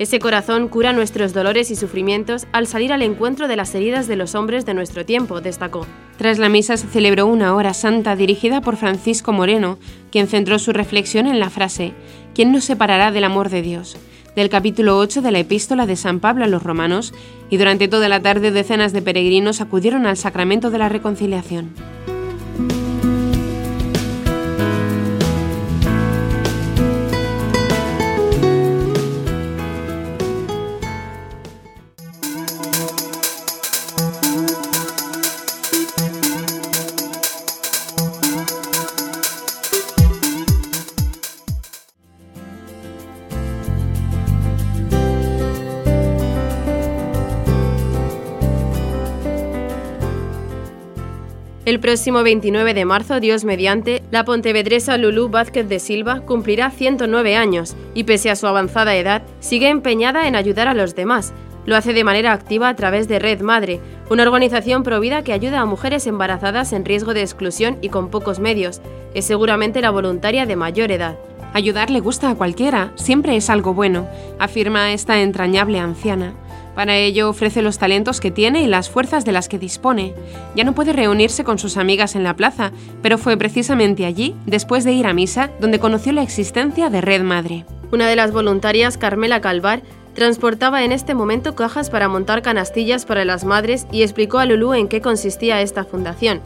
ese 0.00 0.18
corazón 0.18 0.68
cura 0.68 0.94
nuestros 0.94 1.34
dolores 1.34 1.70
y 1.70 1.76
sufrimientos 1.76 2.46
al 2.52 2.66
salir 2.66 2.90
al 2.90 3.02
encuentro 3.02 3.48
de 3.48 3.56
las 3.56 3.74
heridas 3.74 4.08
de 4.08 4.16
los 4.16 4.34
hombres 4.34 4.64
de 4.64 4.72
nuestro 4.72 5.04
tiempo, 5.04 5.42
destacó. 5.42 5.86
Tras 6.16 6.38
la 6.38 6.48
misa 6.48 6.78
se 6.78 6.86
celebró 6.86 7.26
una 7.26 7.54
hora 7.54 7.74
santa 7.74 8.16
dirigida 8.16 8.62
por 8.62 8.78
Francisco 8.78 9.34
Moreno, 9.34 9.78
quien 10.10 10.26
centró 10.26 10.58
su 10.58 10.72
reflexión 10.72 11.26
en 11.26 11.38
la 11.38 11.50
frase 11.50 11.92
¿Quién 12.34 12.50
nos 12.50 12.64
separará 12.64 13.12
del 13.12 13.24
amor 13.24 13.50
de 13.50 13.60
Dios? 13.60 13.98
del 14.34 14.48
capítulo 14.48 14.96
8 14.96 15.20
de 15.20 15.32
la 15.32 15.40
epístola 15.40 15.84
de 15.84 15.96
San 15.96 16.20
Pablo 16.20 16.44
a 16.44 16.48
los 16.48 16.62
romanos, 16.62 17.12
y 17.50 17.58
durante 17.58 17.88
toda 17.88 18.08
la 18.08 18.22
tarde 18.22 18.52
decenas 18.52 18.94
de 18.94 19.02
peregrinos 19.02 19.60
acudieron 19.60 20.06
al 20.06 20.16
sacramento 20.16 20.70
de 20.70 20.78
la 20.78 20.88
reconciliación. 20.88 21.74
El 51.70 51.78
próximo 51.78 52.24
29 52.24 52.74
de 52.74 52.84
marzo, 52.84 53.20
Dios 53.20 53.44
mediante, 53.44 54.02
la 54.10 54.24
pontevedresa 54.24 54.98
Lulú 54.98 55.28
Vázquez 55.28 55.68
de 55.68 55.78
Silva 55.78 56.18
cumplirá 56.22 56.72
109 56.72 57.36
años 57.36 57.76
y 57.94 58.02
pese 58.02 58.28
a 58.28 58.34
su 58.34 58.48
avanzada 58.48 58.96
edad, 58.96 59.22
sigue 59.38 59.68
empeñada 59.68 60.26
en 60.26 60.34
ayudar 60.34 60.66
a 60.66 60.74
los 60.74 60.96
demás. 60.96 61.32
Lo 61.66 61.76
hace 61.76 61.92
de 61.92 62.02
manera 62.02 62.32
activa 62.32 62.68
a 62.68 62.74
través 62.74 63.06
de 63.06 63.20
Red 63.20 63.42
Madre, 63.42 63.78
una 64.10 64.24
organización 64.24 64.82
provida 64.82 65.22
que 65.22 65.32
ayuda 65.32 65.60
a 65.60 65.64
mujeres 65.64 66.08
embarazadas 66.08 66.72
en 66.72 66.84
riesgo 66.84 67.14
de 67.14 67.20
exclusión 67.20 67.78
y 67.80 67.88
con 67.88 68.10
pocos 68.10 68.40
medios. 68.40 68.80
Es 69.14 69.26
seguramente 69.26 69.80
la 69.80 69.90
voluntaria 69.90 70.46
de 70.46 70.56
mayor 70.56 70.90
edad. 70.90 71.18
Ayudar 71.52 71.90
le 71.90 72.00
gusta 72.00 72.30
a 72.30 72.34
cualquiera, 72.34 72.90
siempre 72.96 73.36
es 73.36 73.48
algo 73.48 73.74
bueno, 73.74 74.08
afirma 74.40 74.92
esta 74.92 75.20
entrañable 75.20 75.78
anciana. 75.78 76.34
Para 76.74 76.96
ello 76.96 77.28
ofrece 77.28 77.62
los 77.62 77.78
talentos 77.78 78.20
que 78.20 78.30
tiene 78.30 78.62
y 78.62 78.66
las 78.66 78.88
fuerzas 78.88 79.24
de 79.24 79.32
las 79.32 79.48
que 79.48 79.58
dispone. 79.58 80.14
Ya 80.54 80.64
no 80.64 80.74
puede 80.74 80.92
reunirse 80.92 81.44
con 81.44 81.58
sus 81.58 81.76
amigas 81.76 82.14
en 82.14 82.24
la 82.24 82.36
plaza, 82.36 82.72
pero 83.02 83.18
fue 83.18 83.36
precisamente 83.36 84.06
allí, 84.06 84.34
después 84.46 84.84
de 84.84 84.92
ir 84.92 85.06
a 85.06 85.12
misa, 85.12 85.50
donde 85.60 85.78
conoció 85.78 86.12
la 86.12 86.22
existencia 86.22 86.90
de 86.90 87.00
Red 87.00 87.22
Madre. 87.22 87.64
Una 87.92 88.08
de 88.08 88.16
las 88.16 88.32
voluntarias, 88.32 88.96
Carmela 88.96 89.40
Calvar, 89.40 89.82
transportaba 90.14 90.84
en 90.84 90.92
este 90.92 91.14
momento 91.14 91.54
cajas 91.54 91.90
para 91.90 92.08
montar 92.08 92.42
canastillas 92.42 93.04
para 93.04 93.24
las 93.24 93.44
madres 93.44 93.86
y 93.90 94.02
explicó 94.02 94.38
a 94.38 94.46
Lulú 94.46 94.74
en 94.74 94.88
qué 94.88 95.00
consistía 95.00 95.60
esta 95.60 95.84
fundación. 95.84 96.40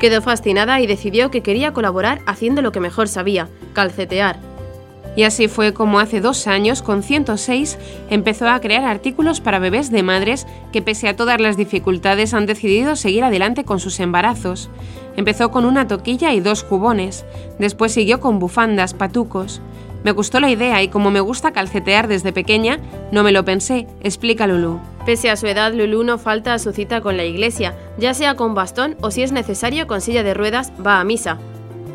Quedó 0.00 0.22
fascinada 0.22 0.80
y 0.80 0.86
decidió 0.86 1.30
que 1.30 1.42
quería 1.42 1.72
colaborar 1.72 2.20
haciendo 2.26 2.62
lo 2.62 2.72
que 2.72 2.80
mejor 2.80 3.08
sabía, 3.08 3.48
calcetear. 3.74 4.51
Y 5.14 5.24
así 5.24 5.48
fue 5.48 5.74
como 5.74 6.00
hace 6.00 6.20
dos 6.20 6.46
años, 6.46 6.80
con 6.82 7.02
106, 7.02 7.78
empezó 8.08 8.48
a 8.48 8.60
crear 8.60 8.84
artículos 8.84 9.40
para 9.40 9.58
bebés 9.58 9.90
de 9.90 10.02
madres 10.02 10.46
que 10.72 10.80
pese 10.80 11.08
a 11.08 11.16
todas 11.16 11.40
las 11.40 11.56
dificultades 11.56 12.32
han 12.32 12.46
decidido 12.46 12.96
seguir 12.96 13.24
adelante 13.24 13.64
con 13.64 13.78
sus 13.78 14.00
embarazos. 14.00 14.70
Empezó 15.16 15.50
con 15.50 15.66
una 15.66 15.86
toquilla 15.86 16.32
y 16.32 16.40
dos 16.40 16.62
jubones, 16.62 17.26
después 17.58 17.92
siguió 17.92 18.20
con 18.20 18.38
bufandas, 18.38 18.94
patucos. 18.94 19.60
Me 20.02 20.10
gustó 20.10 20.40
la 20.40 20.50
idea 20.50 20.82
y 20.82 20.88
como 20.88 21.10
me 21.10 21.20
gusta 21.20 21.52
calcetear 21.52 22.08
desde 22.08 22.32
pequeña, 22.32 22.78
no 23.12 23.22
me 23.22 23.30
lo 23.30 23.44
pensé, 23.44 23.86
explica 24.02 24.46
Lulu. 24.46 24.80
Pese 25.06 25.30
a 25.30 25.36
su 25.36 25.46
edad, 25.46 25.72
Lulu 25.74 26.02
no 26.02 26.18
falta 26.18 26.54
a 26.54 26.58
su 26.58 26.72
cita 26.72 27.00
con 27.02 27.16
la 27.16 27.24
iglesia, 27.24 27.76
ya 27.98 28.14
sea 28.14 28.34
con 28.34 28.54
bastón 28.54 28.96
o 29.00 29.10
si 29.10 29.22
es 29.22 29.30
necesario 29.30 29.86
con 29.86 30.00
silla 30.00 30.22
de 30.22 30.34
ruedas, 30.34 30.72
va 30.84 30.98
a 30.98 31.04
misa. 31.04 31.38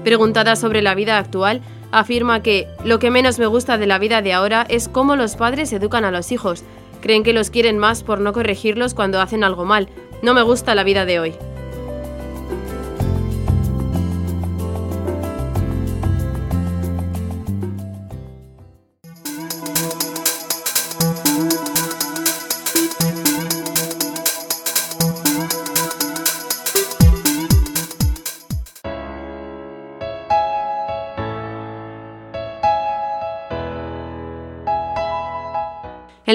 Preguntada 0.06 0.56
sobre 0.56 0.82
la 0.82 0.96
vida 0.96 1.18
actual, 1.18 1.62
afirma 1.92 2.42
que 2.42 2.68
lo 2.84 3.00
que 3.00 3.12
menos 3.12 3.40
me 3.40 3.46
gusta 3.46 3.78
de 3.78 3.88
la 3.88 4.00
vida 4.00 4.22
de 4.22 4.34
ahora 4.34 4.66
es 4.70 4.88
cómo 4.88 5.16
los 5.16 5.36
padres 5.36 5.72
educan 5.74 6.06
a 6.06 6.12
los 6.12 6.32
hijos. 6.32 6.64
Creen 7.02 7.24
que 7.24 7.34
los 7.34 7.50
quieren 7.50 7.78
más 7.78 8.04
por 8.04 8.20
no 8.20 8.34
corregirlos 8.34 8.94
cuando 8.94 9.22
hacen 9.22 9.44
algo 9.44 9.66
mal. 9.66 9.90
No 10.22 10.34
me 10.34 10.42
gusta 10.42 10.76
la 10.76 10.84
vida 10.84 11.06
de 11.06 11.20
hoy. 11.20 11.36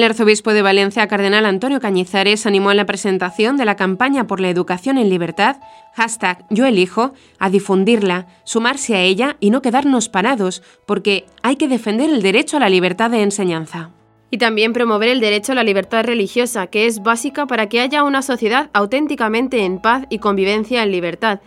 El 0.03 0.09
arzobispo 0.09 0.51
de 0.51 0.61
Valencia, 0.61 1.07
cardenal 1.07 1.45
Antonio 1.45 1.79
Cañizares, 1.79 2.45
animó 2.45 2.71
en 2.71 2.75
la 2.75 2.85
presentación 2.85 3.55
de 3.55 3.63
la 3.63 3.77
campaña 3.77 4.27
por 4.27 4.41
la 4.41 4.49
educación 4.49 4.97
en 4.97 5.07
libertad, 5.07 5.61
hashtag 5.93 6.45
yo 6.49 6.65
elijo, 6.65 7.13
a 7.39 7.49
difundirla, 7.49 8.27
sumarse 8.43 8.95
a 8.95 9.01
ella 9.01 9.37
y 9.39 9.49
no 9.49 9.61
quedarnos 9.61 10.09
parados, 10.09 10.61
porque 10.85 11.23
hay 11.41 11.55
que 11.55 11.69
defender 11.69 12.09
el 12.09 12.21
derecho 12.21 12.57
a 12.57 12.59
la 12.59 12.67
libertad 12.67 13.11
de 13.11 13.21
enseñanza. 13.21 13.91
Y 14.29 14.39
también 14.39 14.73
promover 14.73 15.07
el 15.07 15.21
derecho 15.21 15.53
a 15.53 15.55
la 15.55 15.63
libertad 15.63 16.03
religiosa, 16.03 16.67
que 16.67 16.85
es 16.85 17.01
básica 17.01 17.45
para 17.45 17.69
que 17.69 17.79
haya 17.79 18.03
una 18.03 18.23
sociedad 18.23 18.69
auténticamente 18.73 19.63
en 19.63 19.79
paz 19.79 20.03
y 20.09 20.19
convivencia 20.19 20.83
en 20.83 20.91
libertad. 20.91 21.39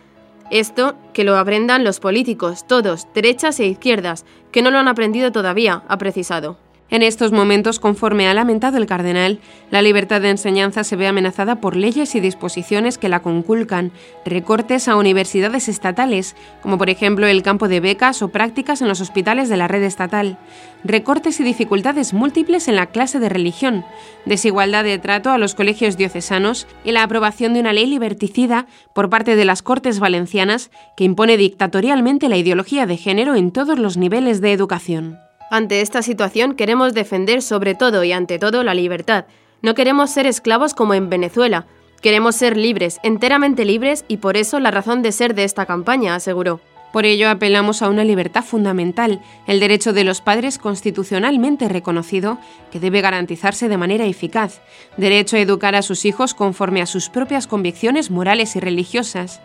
Esto 0.51 0.97
que 1.13 1.25
lo 1.25 1.37
aprendan 1.37 1.85
los 1.85 2.01
políticos, 2.01 2.67
todos, 2.67 3.07
derechas 3.13 3.61
e 3.61 3.67
izquierdas, 3.67 4.25
que 4.51 4.63
no 4.63 4.71
lo 4.71 4.79
han 4.79 4.89
aprendido 4.89 5.31
todavía, 5.31 5.83
ha 5.89 5.99
precisado. 5.99 6.57
En 6.89 7.03
estos 7.03 7.33
momentos, 7.33 7.81
conforme 7.81 8.29
ha 8.29 8.35
lamentado 8.35 8.79
el 8.79 8.87
cardenal, 8.87 9.41
la 9.73 9.83
libertad 9.83 10.21
de 10.21 10.31
enseñanza 10.31 10.85
se 10.85 10.95
ve 10.95 11.09
amenazada 11.09 11.61
por 11.61 11.75
leyes 11.75 12.15
y 12.15 12.21
disposiciones 12.21 12.97
que 12.97 13.09
la 13.09 13.23
conculcan, 13.23 13.91
recortes 14.25 14.87
a 14.87 14.95
universidades 14.95 15.69
estatales, 15.69 16.37
como 16.63 16.79
por 16.79 16.89
ejemplo 16.89 17.27
el 17.27 17.43
campo 17.43 17.67
de 17.67 17.81
becas 17.81 18.23
o 18.23 18.29
prácticas 18.29 18.83
en 18.83 18.89
los 18.89 19.01
hospitales 19.01 19.49
de 19.49 19.57
la 19.57 19.67
red 19.67 19.83
estatal, 19.83 20.39
recortes 20.85 21.41
y 21.41 21.43
dificultades 21.43 22.15
múltiples 22.15 22.69
en 22.69 22.77
la 22.77 22.87
clase 22.87 23.19
de 23.19 23.31
religión, 23.31 23.85
desigualdad 24.25 24.85
de 24.85 24.99
trato 25.01 25.31
a 25.31 25.39
los 25.39 25.57
colegios 25.57 25.97
diocesanos 25.97 26.69
y 26.85 26.93
la 26.93 27.03
aprobación 27.03 27.55
de 27.55 27.61
una 27.61 27.73
ley 27.73 27.87
liberticida 27.87 28.67
por 28.95 29.11
parte 29.11 29.35
de 29.35 29.45
las 29.45 29.63
Cortes 29.63 29.99
Valencianas 29.99 30.71
que 30.97 31.03
impone 31.03 31.37
dictatorialmente 31.37 32.29
la 32.29 32.37
ideología 32.37 32.87
de 32.87 32.97
género 32.97 33.35
en 33.35 33.51
todos 33.51 33.77
los 33.77 33.97
niveles 33.97 34.41
de 34.41 34.53
educación. 34.53 35.26
Ante 35.51 35.81
esta 35.81 36.03
situación 36.03 36.55
queremos 36.55 36.93
defender 36.93 37.41
sobre 37.41 37.75
todo 37.75 38.03
y 38.03 38.13
ante 38.13 38.39
todo 38.39 38.65
la 38.65 38.75
libertad. 38.75 39.27
No 39.63 39.75
queremos 39.75 40.11
ser 40.11 40.27
esclavos 40.27 40.75
como 40.75 40.95
en 40.95 41.09
Venezuela. 41.09 41.67
Queremos 42.03 42.35
ser 42.37 42.57
libres, 42.57 42.99
enteramente 43.03 43.65
libres, 43.65 44.05
y 44.09 44.19
por 44.19 44.37
eso 44.37 44.61
la 44.61 44.71
razón 44.71 45.03
de 45.03 45.13
ser 45.13 45.35
de 45.35 45.45
esta 45.45 45.65
campaña, 45.65 46.15
aseguró. 46.15 46.61
Por 46.93 47.05
ello 47.05 47.29
apelamos 47.29 47.83
a 47.83 47.89
una 47.89 48.05
libertad 48.05 48.45
fundamental, 48.45 49.21
el 49.47 49.61
derecho 49.61 49.93
de 49.93 50.05
los 50.05 50.21
padres 50.21 50.59
constitucionalmente 50.59 51.69
reconocido, 51.69 52.39
que 52.71 52.81
debe 52.81 53.01
garantizarse 53.01 53.69
de 53.69 53.77
manera 53.77 54.07
eficaz, 54.07 54.61
derecho 54.97 55.37
a 55.37 55.41
educar 55.41 55.75
a 55.75 55.83
sus 55.83 56.05
hijos 56.05 56.35
conforme 56.35 56.83
a 56.83 56.87
sus 56.87 57.09
propias 57.09 57.47
convicciones 57.47 58.11
morales 58.11 58.57
y 58.57 58.61
religiosas, 58.61 59.41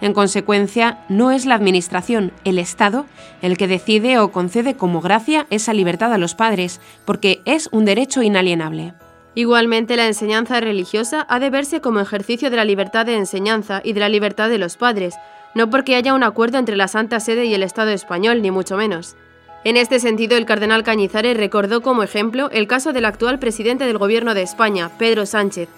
en 0.00 0.12
consecuencia, 0.12 0.98
no 1.08 1.30
es 1.30 1.46
la 1.46 1.54
Administración, 1.54 2.32
el 2.44 2.58
Estado, 2.58 3.06
el 3.42 3.56
que 3.56 3.66
decide 3.66 4.18
o 4.18 4.30
concede 4.30 4.74
como 4.74 5.00
gracia 5.00 5.46
esa 5.50 5.72
libertad 5.72 6.12
a 6.12 6.18
los 6.18 6.34
padres, 6.34 6.80
porque 7.04 7.40
es 7.44 7.68
un 7.72 7.84
derecho 7.84 8.22
inalienable. 8.22 8.94
Igualmente, 9.34 9.96
la 9.96 10.06
enseñanza 10.06 10.60
religiosa 10.60 11.26
ha 11.28 11.38
de 11.38 11.50
verse 11.50 11.80
como 11.80 12.00
ejercicio 12.00 12.50
de 12.50 12.56
la 12.56 12.64
libertad 12.64 13.06
de 13.06 13.16
enseñanza 13.16 13.80
y 13.84 13.92
de 13.92 14.00
la 14.00 14.08
libertad 14.08 14.48
de 14.48 14.58
los 14.58 14.76
padres, 14.76 15.14
no 15.54 15.70
porque 15.70 15.96
haya 15.96 16.14
un 16.14 16.22
acuerdo 16.22 16.58
entre 16.58 16.76
la 16.76 16.88
Santa 16.88 17.20
Sede 17.20 17.46
y 17.46 17.54
el 17.54 17.62
Estado 17.62 17.90
español, 17.90 18.42
ni 18.42 18.50
mucho 18.50 18.76
menos. 18.76 19.16
En 19.64 19.76
este 19.76 19.98
sentido, 19.98 20.36
el 20.36 20.46
cardenal 20.46 20.84
Cañizares 20.84 21.36
recordó 21.36 21.80
como 21.82 22.02
ejemplo 22.02 22.50
el 22.50 22.66
caso 22.66 22.92
del 22.92 23.04
actual 23.04 23.38
presidente 23.38 23.84
del 23.84 23.98
Gobierno 23.98 24.32
de 24.34 24.42
España, 24.42 24.90
Pedro 24.96 25.26
Sánchez, 25.26 25.68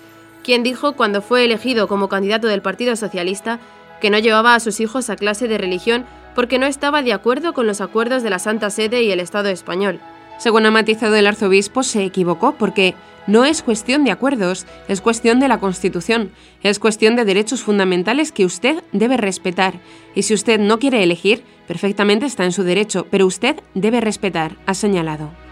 quien 0.44 0.62
dijo 0.62 0.92
cuando 0.92 1.22
fue 1.22 1.44
elegido 1.44 1.88
como 1.88 2.08
candidato 2.08 2.48
del 2.48 2.62
Partido 2.62 2.96
Socialista 2.96 3.60
que 4.00 4.10
no 4.10 4.18
llevaba 4.18 4.54
a 4.54 4.60
sus 4.60 4.80
hijos 4.80 5.10
a 5.10 5.16
clase 5.16 5.48
de 5.48 5.58
religión 5.58 6.06
porque 6.34 6.58
no 6.58 6.66
estaba 6.66 7.02
de 7.02 7.12
acuerdo 7.12 7.52
con 7.52 7.66
los 7.66 7.80
acuerdos 7.80 8.22
de 8.22 8.30
la 8.30 8.38
Santa 8.38 8.70
Sede 8.70 9.02
y 9.02 9.10
el 9.10 9.20
Estado 9.20 9.48
español. 9.48 10.00
Según 10.38 10.66
ha 10.66 10.70
matizado 10.70 11.16
el 11.16 11.26
arzobispo, 11.26 11.82
se 11.82 12.04
equivocó 12.04 12.54
porque 12.54 12.94
no 13.26 13.44
es 13.44 13.62
cuestión 13.62 14.04
de 14.04 14.12
acuerdos, 14.12 14.66
es 14.86 15.00
cuestión 15.00 15.40
de 15.40 15.48
la 15.48 15.58
Constitución, 15.58 16.30
es 16.62 16.78
cuestión 16.78 17.16
de 17.16 17.24
derechos 17.24 17.62
fundamentales 17.62 18.32
que 18.32 18.44
usted 18.44 18.82
debe 18.92 19.16
respetar. 19.16 19.74
Y 20.14 20.22
si 20.22 20.34
usted 20.34 20.60
no 20.60 20.78
quiere 20.78 21.02
elegir, 21.02 21.42
perfectamente 21.66 22.24
está 22.24 22.44
en 22.44 22.52
su 22.52 22.62
derecho, 22.62 23.06
pero 23.10 23.26
usted 23.26 23.56
debe 23.74 24.00
respetar, 24.00 24.56
ha 24.64 24.74
señalado. 24.74 25.47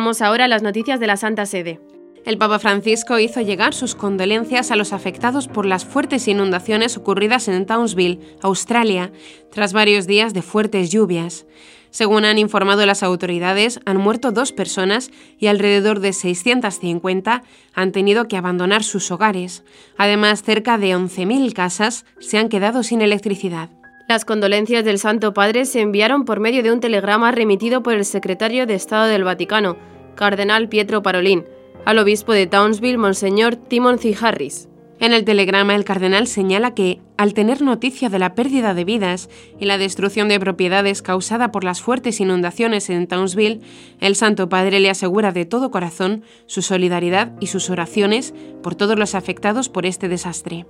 Vamos 0.00 0.22
ahora 0.22 0.46
a 0.46 0.48
las 0.48 0.62
noticias 0.62 0.98
de 0.98 1.06
la 1.06 1.18
Santa 1.18 1.44
Sede. 1.44 1.78
El 2.24 2.38
Papa 2.38 2.58
Francisco 2.58 3.18
hizo 3.18 3.42
llegar 3.42 3.74
sus 3.74 3.94
condolencias 3.94 4.70
a 4.70 4.76
los 4.76 4.94
afectados 4.94 5.46
por 5.46 5.66
las 5.66 5.84
fuertes 5.84 6.26
inundaciones 6.26 6.96
ocurridas 6.96 7.48
en 7.48 7.66
Townsville, 7.66 8.18
Australia, 8.40 9.12
tras 9.52 9.74
varios 9.74 10.06
días 10.06 10.32
de 10.32 10.40
fuertes 10.40 10.90
lluvias. 10.90 11.44
Según 11.90 12.24
han 12.24 12.38
informado 12.38 12.86
las 12.86 13.02
autoridades, 13.02 13.78
han 13.84 13.98
muerto 13.98 14.32
dos 14.32 14.52
personas 14.52 15.10
y 15.38 15.48
alrededor 15.48 16.00
de 16.00 16.14
650 16.14 17.42
han 17.74 17.92
tenido 17.92 18.26
que 18.26 18.38
abandonar 18.38 18.84
sus 18.84 19.10
hogares. 19.10 19.64
Además, 19.98 20.42
cerca 20.42 20.78
de 20.78 20.96
11.000 20.96 21.52
casas 21.52 22.06
se 22.20 22.38
han 22.38 22.48
quedado 22.48 22.84
sin 22.84 23.02
electricidad. 23.02 23.68
Las 24.10 24.24
condolencias 24.24 24.84
del 24.84 24.98
Santo 24.98 25.32
Padre 25.34 25.64
se 25.66 25.80
enviaron 25.80 26.24
por 26.24 26.40
medio 26.40 26.64
de 26.64 26.72
un 26.72 26.80
telegrama 26.80 27.30
remitido 27.30 27.84
por 27.84 27.94
el 27.94 28.04
secretario 28.04 28.66
de 28.66 28.74
Estado 28.74 29.06
del 29.06 29.22
Vaticano, 29.22 29.76
Cardenal 30.16 30.68
Pietro 30.68 31.00
Parolin, 31.00 31.44
al 31.84 32.00
obispo 32.00 32.32
de 32.32 32.48
Townsville, 32.48 32.98
Monseñor 32.98 33.54
Timothy 33.54 34.16
Harris. 34.20 34.68
En 34.98 35.12
el 35.12 35.24
telegrama, 35.24 35.76
el 35.76 35.84
cardenal 35.84 36.26
señala 36.26 36.74
que, 36.74 37.00
al 37.18 37.34
tener 37.34 37.62
noticia 37.62 38.08
de 38.08 38.18
la 38.18 38.34
pérdida 38.34 38.74
de 38.74 38.82
vidas 38.82 39.30
y 39.60 39.66
la 39.66 39.78
destrucción 39.78 40.28
de 40.28 40.40
propiedades 40.40 41.02
causada 41.02 41.52
por 41.52 41.62
las 41.62 41.80
fuertes 41.80 42.20
inundaciones 42.20 42.90
en 42.90 43.06
Townsville, 43.06 43.60
el 44.00 44.16
Santo 44.16 44.48
Padre 44.48 44.80
le 44.80 44.90
asegura 44.90 45.30
de 45.30 45.44
todo 45.44 45.70
corazón 45.70 46.24
su 46.46 46.62
solidaridad 46.62 47.30
y 47.38 47.46
sus 47.46 47.70
oraciones 47.70 48.34
por 48.60 48.74
todos 48.74 48.98
los 48.98 49.14
afectados 49.14 49.68
por 49.68 49.86
este 49.86 50.08
desastre. 50.08 50.66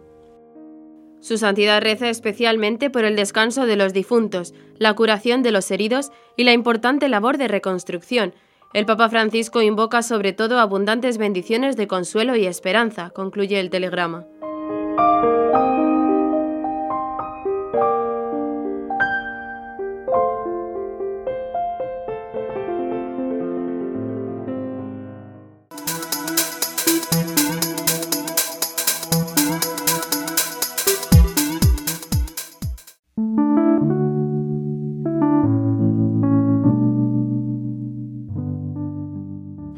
Su 1.21 1.37
santidad 1.37 1.83
reza 1.83 2.09
especialmente 2.09 2.89
por 2.89 3.05
el 3.05 3.15
descanso 3.15 3.67
de 3.67 3.77
los 3.77 3.93
difuntos, 3.93 4.55
la 4.79 4.95
curación 4.95 5.43
de 5.43 5.53
los 5.53 5.71
heridos 5.71 6.11
y 6.37 6.45
la 6.45 6.53
importante 6.53 7.09
labor 7.09 7.37
de 7.37 7.49
reconstrucción. 7.49 8.35
El 8.73 8.87
Papa 8.87 9.09
Francisco 9.09 9.61
invoca 9.61 10.03
sobre 10.03 10.33
todo 10.33 10.59
abundantes 10.59 11.19
bendiciones 11.19 11.77
de 11.77 11.87
consuelo 11.87 12.37
y 12.37 12.47
esperanza, 12.47 13.11
concluye 13.11 13.61
el 13.61 13.69
telegrama. 13.69 14.27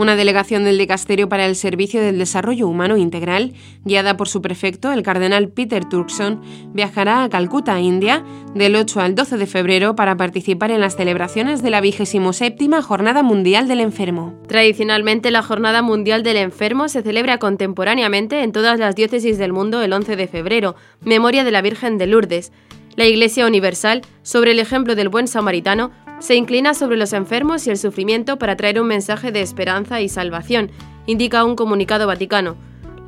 Una 0.02 0.16
delegación 0.16 0.64
del 0.64 0.78
Dicasterio 0.78 1.28
para 1.28 1.46
el 1.46 1.54
Servicio 1.54 2.02
del 2.02 2.18
Desarrollo 2.18 2.66
Humano 2.66 2.96
Integral, 2.96 3.52
guiada 3.84 4.16
por 4.16 4.28
su 4.28 4.42
prefecto, 4.42 4.90
el 4.90 5.04
cardenal 5.04 5.48
Peter 5.50 5.84
Turkson, 5.84 6.42
viajará 6.74 7.22
a 7.22 7.28
Calcuta, 7.28 7.78
India, 7.78 8.24
del 8.52 8.74
8 8.74 9.00
al 9.00 9.14
12 9.14 9.36
de 9.36 9.46
febrero 9.46 9.94
para 9.94 10.16
participar 10.16 10.72
en 10.72 10.80
las 10.80 10.96
celebraciones 10.96 11.62
de 11.62 11.70
la 11.70 11.80
27 11.80 12.82
Jornada 12.82 13.22
Mundial 13.22 13.68
del 13.68 13.78
Enfermo. 13.78 14.34
Tradicionalmente, 14.48 15.30
la 15.30 15.44
Jornada 15.44 15.82
Mundial 15.82 16.24
del 16.24 16.38
Enfermo 16.38 16.88
se 16.88 17.02
celebra 17.02 17.38
contemporáneamente 17.38 18.42
en 18.42 18.50
todas 18.50 18.80
las 18.80 18.96
diócesis 18.96 19.38
del 19.38 19.52
mundo 19.52 19.82
el 19.82 19.92
11 19.92 20.16
de 20.16 20.26
febrero, 20.26 20.74
memoria 21.04 21.44
de 21.44 21.52
la 21.52 21.62
Virgen 21.62 21.96
de 21.96 22.08
Lourdes. 22.08 22.50
La 22.96 23.06
Iglesia 23.06 23.46
Universal, 23.46 24.02
sobre 24.22 24.50
el 24.50 24.58
ejemplo 24.58 24.94
del 24.94 25.08
buen 25.08 25.26
samaritano, 25.26 25.92
se 26.22 26.36
inclina 26.36 26.72
sobre 26.72 26.96
los 26.96 27.12
enfermos 27.12 27.66
y 27.66 27.70
el 27.70 27.76
sufrimiento 27.76 28.38
para 28.38 28.54
traer 28.54 28.80
un 28.80 28.86
mensaje 28.86 29.32
de 29.32 29.42
esperanza 29.42 30.00
y 30.00 30.08
salvación, 30.08 30.70
indica 31.04 31.44
un 31.44 31.56
comunicado 31.56 32.06
vaticano. 32.06 32.56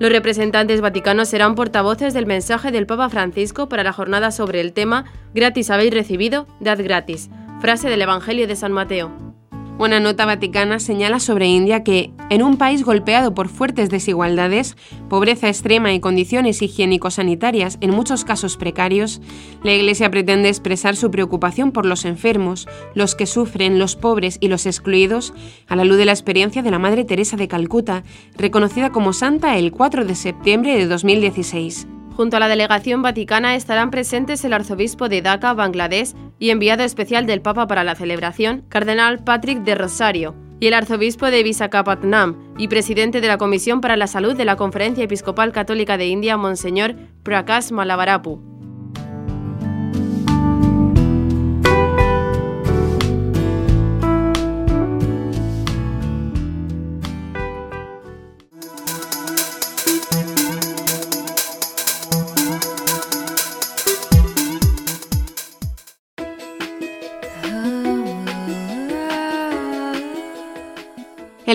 Los 0.01 0.11
representantes 0.11 0.81
vaticanos 0.81 1.29
serán 1.29 1.55
portavoces 1.55 2.13
del 2.13 2.27
mensaje 2.27 2.73
del 2.73 2.87
Papa 2.87 3.09
Francisco 3.09 3.69
para 3.69 3.85
la 3.85 3.93
jornada 3.93 4.33
sobre 4.33 4.61
el 4.61 4.73
tema 4.73 5.05
Gratis 5.33 5.71
habéis 5.71 5.95
recibido, 5.95 6.49
dad 6.59 6.83
gratis, 6.83 7.31
frase 7.61 7.89
del 7.89 8.03
Evangelio 8.03 8.49
de 8.49 8.57
San 8.57 8.73
Mateo. 8.73 9.34
Una 9.77 9.99
nota 9.99 10.25
vaticana 10.25 10.79
señala 10.79 11.19
sobre 11.19 11.49
India 11.49 11.83
que, 11.83 12.13
en 12.31 12.45
un 12.45 12.57
país 12.59 12.85
golpeado 12.85 13.35
por 13.35 13.49
fuertes 13.49 13.91
desigualdades, 13.91 14.77
pobreza 15.09 15.49
extrema 15.49 15.93
y 15.93 15.99
condiciones 15.99 16.63
higiénico-sanitarias 16.63 17.79
en 17.81 17.91
muchos 17.91 18.25
casos 18.25 18.57
precarios, 18.57 19.21
la 19.65 19.73
Iglesia 19.73 20.13
pretende 20.13 20.49
expresar 20.49 20.95
su 20.95 21.11
preocupación 21.11 21.73
por 21.73 21.87
los 21.87 22.05
enfermos, 22.05 22.69
los 22.95 23.17
que 23.17 23.27
sufren, 23.27 23.81
los 23.81 23.97
pobres 23.97 24.39
y 24.41 24.47
los 24.47 24.65
excluidos, 24.67 25.35
a 25.67 25.75
la 25.75 25.85
luz 25.85 25.97
de 25.97 26.05
la 26.05 26.13
experiencia 26.13 26.63
de 26.63 26.71
la 26.71 26.79
Madre 26.79 27.05
Teresa 27.05 27.37
de 27.37 27.49
Calcuta, 27.49 28.05
reconocida 28.37 28.91
como 28.91 29.13
santa 29.13 29.59
el 29.59 29.73
4 29.73 30.05
de 30.05 30.15
septiembre 30.15 30.79
de 30.79 30.87
2016. 30.87 31.89
Junto 32.17 32.37
a 32.37 32.41
la 32.41 32.49
delegación 32.49 33.03
vaticana 33.03 33.57
estarán 33.57 33.91
presentes 33.91 34.45
el 34.45 34.53
arzobispo 34.53 35.09
de 35.09 35.21
Dhaka, 35.21 35.53
Bangladesh, 35.53 36.15
y 36.39 36.51
enviado 36.51 36.85
especial 36.85 37.27
del 37.27 37.43
Papa 37.43 37.67
para 37.67 37.83
la 37.83 37.97
celebración, 37.97 38.65
Cardenal 38.69 39.25
Patrick 39.25 39.63
de 39.65 39.75
Rosario, 39.75 40.37
y 40.61 40.69
el 40.69 40.75
arzobispo 40.75 41.27
de 41.27 41.43
Visakhapatnam 41.43 42.55
y 42.57 42.69
presidente 42.69 43.21
de 43.21 43.29
la 43.29 43.39
Comisión 43.39 43.81
para 43.81 43.97
la 43.97 44.07
Salud 44.07 44.37
de 44.37 44.45
la 44.45 44.57
Conferencia 44.57 45.05
Episcopal 45.05 45.53
Católica 45.53 45.97
de 45.97 46.07
India, 46.07 46.37
Monseñor 46.37 46.95
Prakash 47.25 47.73
Malavarapu. 47.73 48.54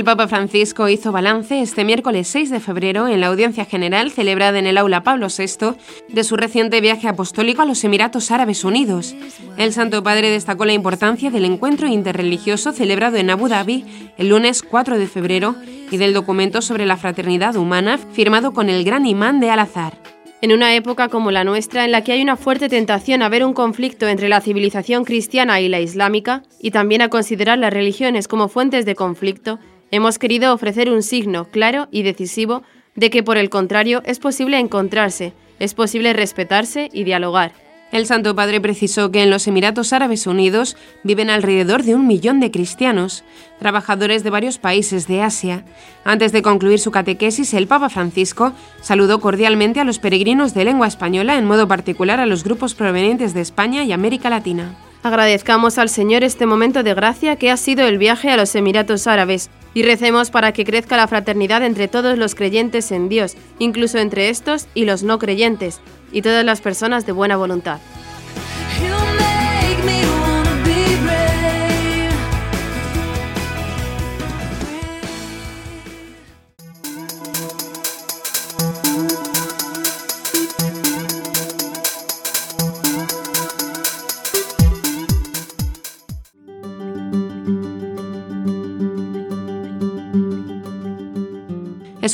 Papa 0.09 0.27
Francisco 0.27 0.89
hizo 0.89 1.11
balance 1.11 1.61
este 1.61 1.85
miércoles 1.85 2.27
6 2.29 2.49
de 2.49 2.59
febrero 2.59 3.07
en 3.07 3.21
la 3.21 3.27
audiencia 3.27 3.65
general 3.65 4.09
celebrada 4.09 4.57
en 4.57 4.65
el 4.65 4.79
aula 4.79 5.03
Pablo 5.03 5.27
VI 5.27 5.75
de 6.07 6.23
su 6.23 6.35
reciente 6.35 6.81
viaje 6.81 7.07
apostólico 7.07 7.61
a 7.61 7.65
los 7.65 7.83
Emiratos 7.83 8.31
Árabes 8.31 8.63
Unidos. 8.63 9.13
El 9.55 9.71
Santo 9.71 10.01
Padre 10.01 10.31
destacó 10.31 10.65
la 10.65 10.73
importancia 10.73 11.29
del 11.29 11.45
encuentro 11.45 11.87
interreligioso 11.87 12.71
celebrado 12.71 13.17
en 13.17 13.29
Abu 13.29 13.49
Dhabi 13.49 13.85
el 14.17 14.29
lunes 14.29 14.63
4 14.63 14.97
de 14.97 15.05
febrero 15.05 15.55
y 15.91 15.97
del 15.97 16.15
documento 16.15 16.63
sobre 16.63 16.87
la 16.87 16.97
fraternidad 16.97 17.55
humana 17.55 17.99
firmado 17.99 18.51
con 18.51 18.71
el 18.71 18.83
gran 18.83 19.05
imán 19.05 19.39
de 19.39 19.51
Al-Azhar. 19.51 19.93
En 20.41 20.53
una 20.53 20.73
época 20.73 21.09
como 21.09 21.29
la 21.29 21.43
nuestra, 21.43 21.85
en 21.85 21.91
la 21.91 22.03
que 22.03 22.13
hay 22.13 22.23
una 22.23 22.35
fuerte 22.35 22.67
tentación 22.67 23.21
a 23.21 23.29
ver 23.29 23.45
un 23.45 23.53
conflicto 23.53 24.07
entre 24.07 24.27
la 24.27 24.41
civilización 24.41 25.03
cristiana 25.03 25.61
y 25.61 25.67
la 25.67 25.81
islámica, 25.81 26.41
y 26.59 26.71
también 26.71 27.03
a 27.03 27.09
considerar 27.09 27.59
las 27.59 27.73
religiones 27.73 28.27
como 28.27 28.47
fuentes 28.47 28.85
de 28.85 28.95
conflicto, 28.95 29.59
Hemos 29.91 30.19
querido 30.19 30.53
ofrecer 30.53 30.91
un 30.91 31.01
signo 31.01 31.45
claro 31.45 31.87
y 31.91 32.03
decisivo 32.03 32.63
de 32.95 33.09
que 33.09 33.23
por 33.23 33.37
el 33.37 33.49
contrario 33.49 34.01
es 34.05 34.19
posible 34.19 34.59
encontrarse, 34.59 35.33
es 35.57 35.73
posible 35.73 36.13
respetarse 36.13 36.89
y 36.93 37.03
dialogar. 37.03 37.53
El 37.91 38.05
Santo 38.05 38.35
Padre 38.35 38.61
precisó 38.61 39.09
que 39.09 39.23
en 39.23 39.31
los 39.31 39.47
Emiratos 39.47 39.93
Árabes 39.93 40.27
Unidos 40.27 40.77
viven 41.03 41.31
alrededor 41.31 41.81
de 41.81 41.95
un 41.95 42.05
millón 42.05 42.39
de 42.39 42.51
cristianos, 42.51 43.23
trabajadores 43.57 44.23
de 44.23 44.29
varios 44.29 44.59
países 44.59 45.07
de 45.07 45.23
Asia. 45.23 45.65
Antes 46.03 46.31
de 46.31 46.43
concluir 46.43 46.77
su 46.77 46.91
catequesis, 46.91 47.51
el 47.55 47.65
Papa 47.65 47.89
Francisco 47.89 48.53
saludó 48.81 49.19
cordialmente 49.19 49.79
a 49.79 49.85
los 49.85 49.97
peregrinos 49.97 50.53
de 50.53 50.65
lengua 50.65 50.85
española, 50.85 51.39
en 51.39 51.45
modo 51.45 51.67
particular 51.67 52.19
a 52.19 52.27
los 52.27 52.43
grupos 52.43 52.75
provenientes 52.75 53.33
de 53.33 53.41
España 53.41 53.83
y 53.83 53.91
América 53.91 54.29
Latina. 54.29 54.75
Agradezcamos 55.01 55.77
al 55.77 55.87
Señor 55.87 56.25
este 56.25 56.45
momento 56.45 56.83
de 56.83 56.93
gracia 56.93 57.37
que 57.37 57.49
ha 57.51 57.55
sido 57.55 57.87
el 57.87 57.97
viaje 57.97 58.31
a 58.31 58.37
los 58.37 58.53
Emiratos 58.55 59.07
Árabes 59.07 59.49
y 59.73 59.83
recemos 59.83 60.29
para 60.29 60.51
que 60.51 60.65
crezca 60.65 60.97
la 60.97 61.07
fraternidad 61.07 61.63
entre 61.63 61.87
todos 61.87 62.17
los 62.17 62.35
creyentes 62.35 62.91
en 62.91 63.07
Dios, 63.07 63.37
incluso 63.59 63.97
entre 63.97 64.27
estos 64.27 64.67
y 64.73 64.83
los 64.83 65.03
no 65.03 65.17
creyentes, 65.17 65.79
y 66.11 66.21
todas 66.21 66.43
las 66.43 66.59
personas 66.59 67.05
de 67.05 67.13
buena 67.13 67.37
voluntad. 67.37 67.79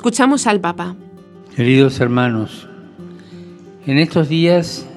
Escuchamos 0.06 0.46
al 0.46 0.62
Papa. 0.62 0.96
Queridos 1.56 2.00
hermanos, 2.00 2.70
en 3.88 3.98
estos 3.98 4.30
días 4.30 4.88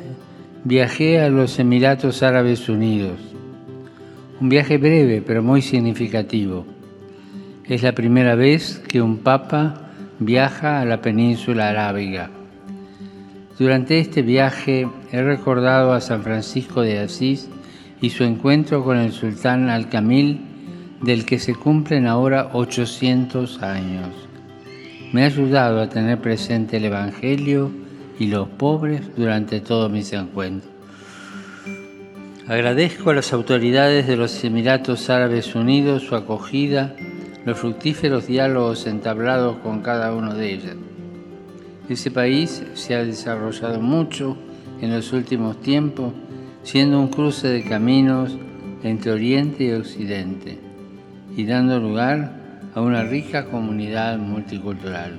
viajé 0.64 1.18
a 1.18 1.30
los 1.30 1.58
Emiratos 1.58 2.22
Árabes 2.22 2.68
Unidos. 2.68 3.18
Un 4.38 4.50
viaje 4.50 4.76
breve 4.76 5.22
pero 5.26 5.42
muy 5.42 5.62
significativo. 5.62 6.66
Es 7.64 7.82
la 7.82 7.92
primera 7.92 8.34
vez 8.34 8.82
que 8.86 9.00
un 9.00 9.16
papa 9.16 9.92
viaja 10.18 10.78
a 10.78 10.84
la 10.84 11.00
península 11.00 11.70
arábiga. 11.70 12.28
Durante 13.58 14.00
este 14.00 14.20
viaje 14.20 14.90
he 15.10 15.22
recordado 15.22 15.94
a 15.94 16.02
San 16.02 16.22
Francisco 16.22 16.82
de 16.82 16.98
Asís 16.98 17.48
y 18.02 18.10
su 18.10 18.24
encuentro 18.24 18.84
con 18.84 18.98
el 18.98 19.12
sultán 19.12 19.70
Al-Kamil, 19.70 20.42
del 21.00 21.24
que 21.24 21.38
se 21.38 21.54
cumplen 21.54 22.06
ahora 22.06 22.50
800 22.52 23.62
años 23.62 24.27
me 25.12 25.22
ha 25.22 25.26
ayudado 25.26 25.80
a 25.80 25.88
tener 25.88 26.20
presente 26.20 26.76
el 26.76 26.84
Evangelio 26.84 27.70
y 28.18 28.26
los 28.26 28.48
pobres 28.48 29.02
durante 29.16 29.60
todos 29.60 29.90
mis 29.90 30.12
encuentros. 30.12 30.72
Agradezco 32.46 33.10
a 33.10 33.14
las 33.14 33.32
autoridades 33.32 34.06
de 34.06 34.16
los 34.16 34.42
Emiratos 34.42 35.10
Árabes 35.10 35.54
Unidos 35.54 36.02
su 36.02 36.16
acogida, 36.16 36.94
los 37.44 37.58
fructíferos 37.58 38.26
diálogos 38.26 38.86
entablados 38.86 39.58
con 39.58 39.80
cada 39.82 40.14
uno 40.14 40.34
de 40.34 40.54
ellas. 40.54 40.76
Ese 41.88 42.10
país 42.10 42.62
se 42.74 42.94
ha 42.94 43.04
desarrollado 43.04 43.80
mucho 43.80 44.36
en 44.80 44.94
los 44.94 45.12
últimos 45.12 45.60
tiempos, 45.60 46.12
siendo 46.62 47.00
un 47.00 47.08
cruce 47.08 47.48
de 47.48 47.64
caminos 47.64 48.36
entre 48.82 49.12
Oriente 49.12 49.64
y 49.64 49.72
Occidente 49.72 50.58
y 51.36 51.44
dando 51.44 51.78
lugar 51.78 52.37
a 52.78 52.80
una 52.80 53.02
rica 53.02 53.46
comunidad 53.46 54.18
multicultural. 54.18 55.18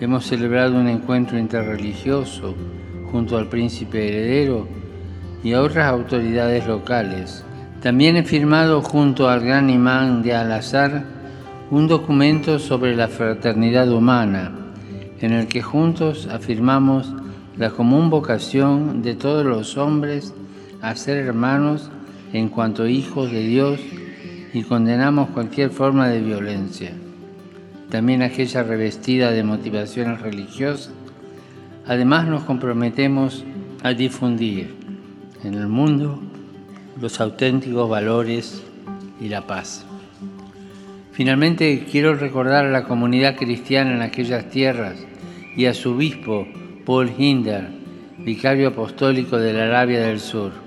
Hemos 0.00 0.24
celebrado 0.24 0.78
un 0.78 0.86
encuentro 0.86 1.36
interreligioso 1.36 2.54
junto 3.10 3.36
al 3.36 3.48
príncipe 3.48 4.06
heredero 4.06 4.68
y 5.42 5.52
a 5.52 5.60
otras 5.60 5.88
autoridades 5.88 6.64
locales. 6.68 7.44
También 7.82 8.16
he 8.16 8.22
firmado 8.22 8.82
junto 8.82 9.28
al 9.28 9.40
gran 9.40 9.68
imán 9.68 10.22
de 10.22 10.32
Al-Azhar 10.32 11.02
un 11.72 11.88
documento 11.88 12.60
sobre 12.60 12.94
la 12.94 13.08
fraternidad 13.08 13.90
humana, 13.90 14.52
en 15.20 15.32
el 15.32 15.48
que 15.48 15.60
juntos 15.60 16.28
afirmamos 16.30 17.12
la 17.56 17.70
común 17.70 18.10
vocación 18.10 19.02
de 19.02 19.16
todos 19.16 19.44
los 19.44 19.76
hombres 19.76 20.32
a 20.82 20.94
ser 20.94 21.16
hermanos 21.16 21.90
en 22.32 22.48
cuanto 22.48 22.86
hijos 22.86 23.32
de 23.32 23.40
Dios 23.40 23.80
y 24.56 24.62
condenamos 24.62 25.28
cualquier 25.34 25.68
forma 25.68 26.08
de 26.08 26.22
violencia, 26.22 26.92
también 27.90 28.22
aquella 28.22 28.62
revestida 28.62 29.30
de 29.30 29.42
motivaciones 29.42 30.22
religiosas. 30.22 30.94
Además 31.86 32.26
nos 32.26 32.44
comprometemos 32.44 33.44
a 33.82 33.92
difundir 33.92 34.74
en 35.44 35.52
el 35.56 35.68
mundo 35.68 36.22
los 36.98 37.20
auténticos 37.20 37.90
valores 37.90 38.62
y 39.20 39.28
la 39.28 39.46
paz. 39.46 39.84
Finalmente 41.12 41.86
quiero 41.90 42.14
recordar 42.14 42.64
a 42.64 42.70
la 42.70 42.84
comunidad 42.84 43.36
cristiana 43.36 43.94
en 43.94 44.00
aquellas 44.00 44.48
tierras 44.48 44.96
y 45.54 45.66
a 45.66 45.74
su 45.74 45.90
obispo 45.90 46.48
Paul 46.86 47.12
Hinder, 47.14 47.68
vicario 48.20 48.68
apostólico 48.68 49.36
de 49.36 49.52
la 49.52 49.64
Arabia 49.64 50.00
del 50.00 50.18
Sur 50.18 50.66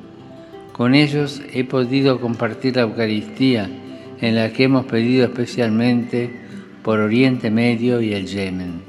con 0.80 0.96
ellos 0.96 1.42
he 1.52 1.66
podido 1.66 2.22
compartir 2.22 2.78
la 2.78 2.84
Eucaristía 2.84 3.70
en 4.22 4.36
la 4.36 4.52
que 4.52 4.64
hemos 4.64 4.86
pedido 4.86 5.26
especialmente 5.26 6.30
por 6.84 7.00
Oriente 7.00 7.50
Medio 7.52 8.02
y 8.02 8.14
el 8.14 8.26
Yemen. 8.26 8.89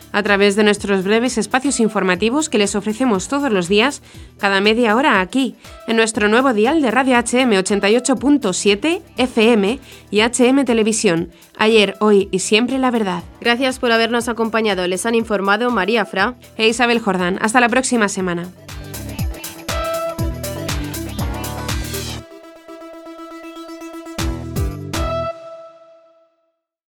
a 0.11 0.23
través 0.23 0.55
de 0.55 0.63
nuestros 0.63 1.03
breves 1.03 1.37
espacios 1.37 1.79
informativos 1.79 2.49
que 2.49 2.57
les 2.57 2.75
ofrecemos 2.75 3.27
todos 3.27 3.51
los 3.51 3.67
días, 3.67 4.01
cada 4.37 4.61
media 4.61 4.95
hora 4.95 5.21
aquí, 5.21 5.55
en 5.87 5.95
nuestro 5.97 6.27
nuevo 6.27 6.53
dial 6.53 6.81
de 6.81 6.91
Radio 6.91 7.17
HM 7.17 7.51
88.7 7.51 9.01
FM 9.17 9.79
y 10.09 10.21
HM 10.21 10.65
Televisión. 10.65 11.31
Ayer, 11.57 11.95
hoy 11.99 12.29
y 12.31 12.39
siempre 12.39 12.77
la 12.77 12.91
verdad. 12.91 13.23
Gracias 13.39 13.79
por 13.79 13.91
habernos 13.91 14.29
acompañado. 14.29 14.87
Les 14.87 15.05
han 15.05 15.15
informado 15.15 15.69
María 15.71 16.05
Fra 16.05 16.35
e 16.57 16.67
Isabel 16.67 16.99
Jordán. 16.99 17.37
Hasta 17.41 17.59
la 17.59 17.69
próxima 17.69 18.07
semana. 18.07 18.49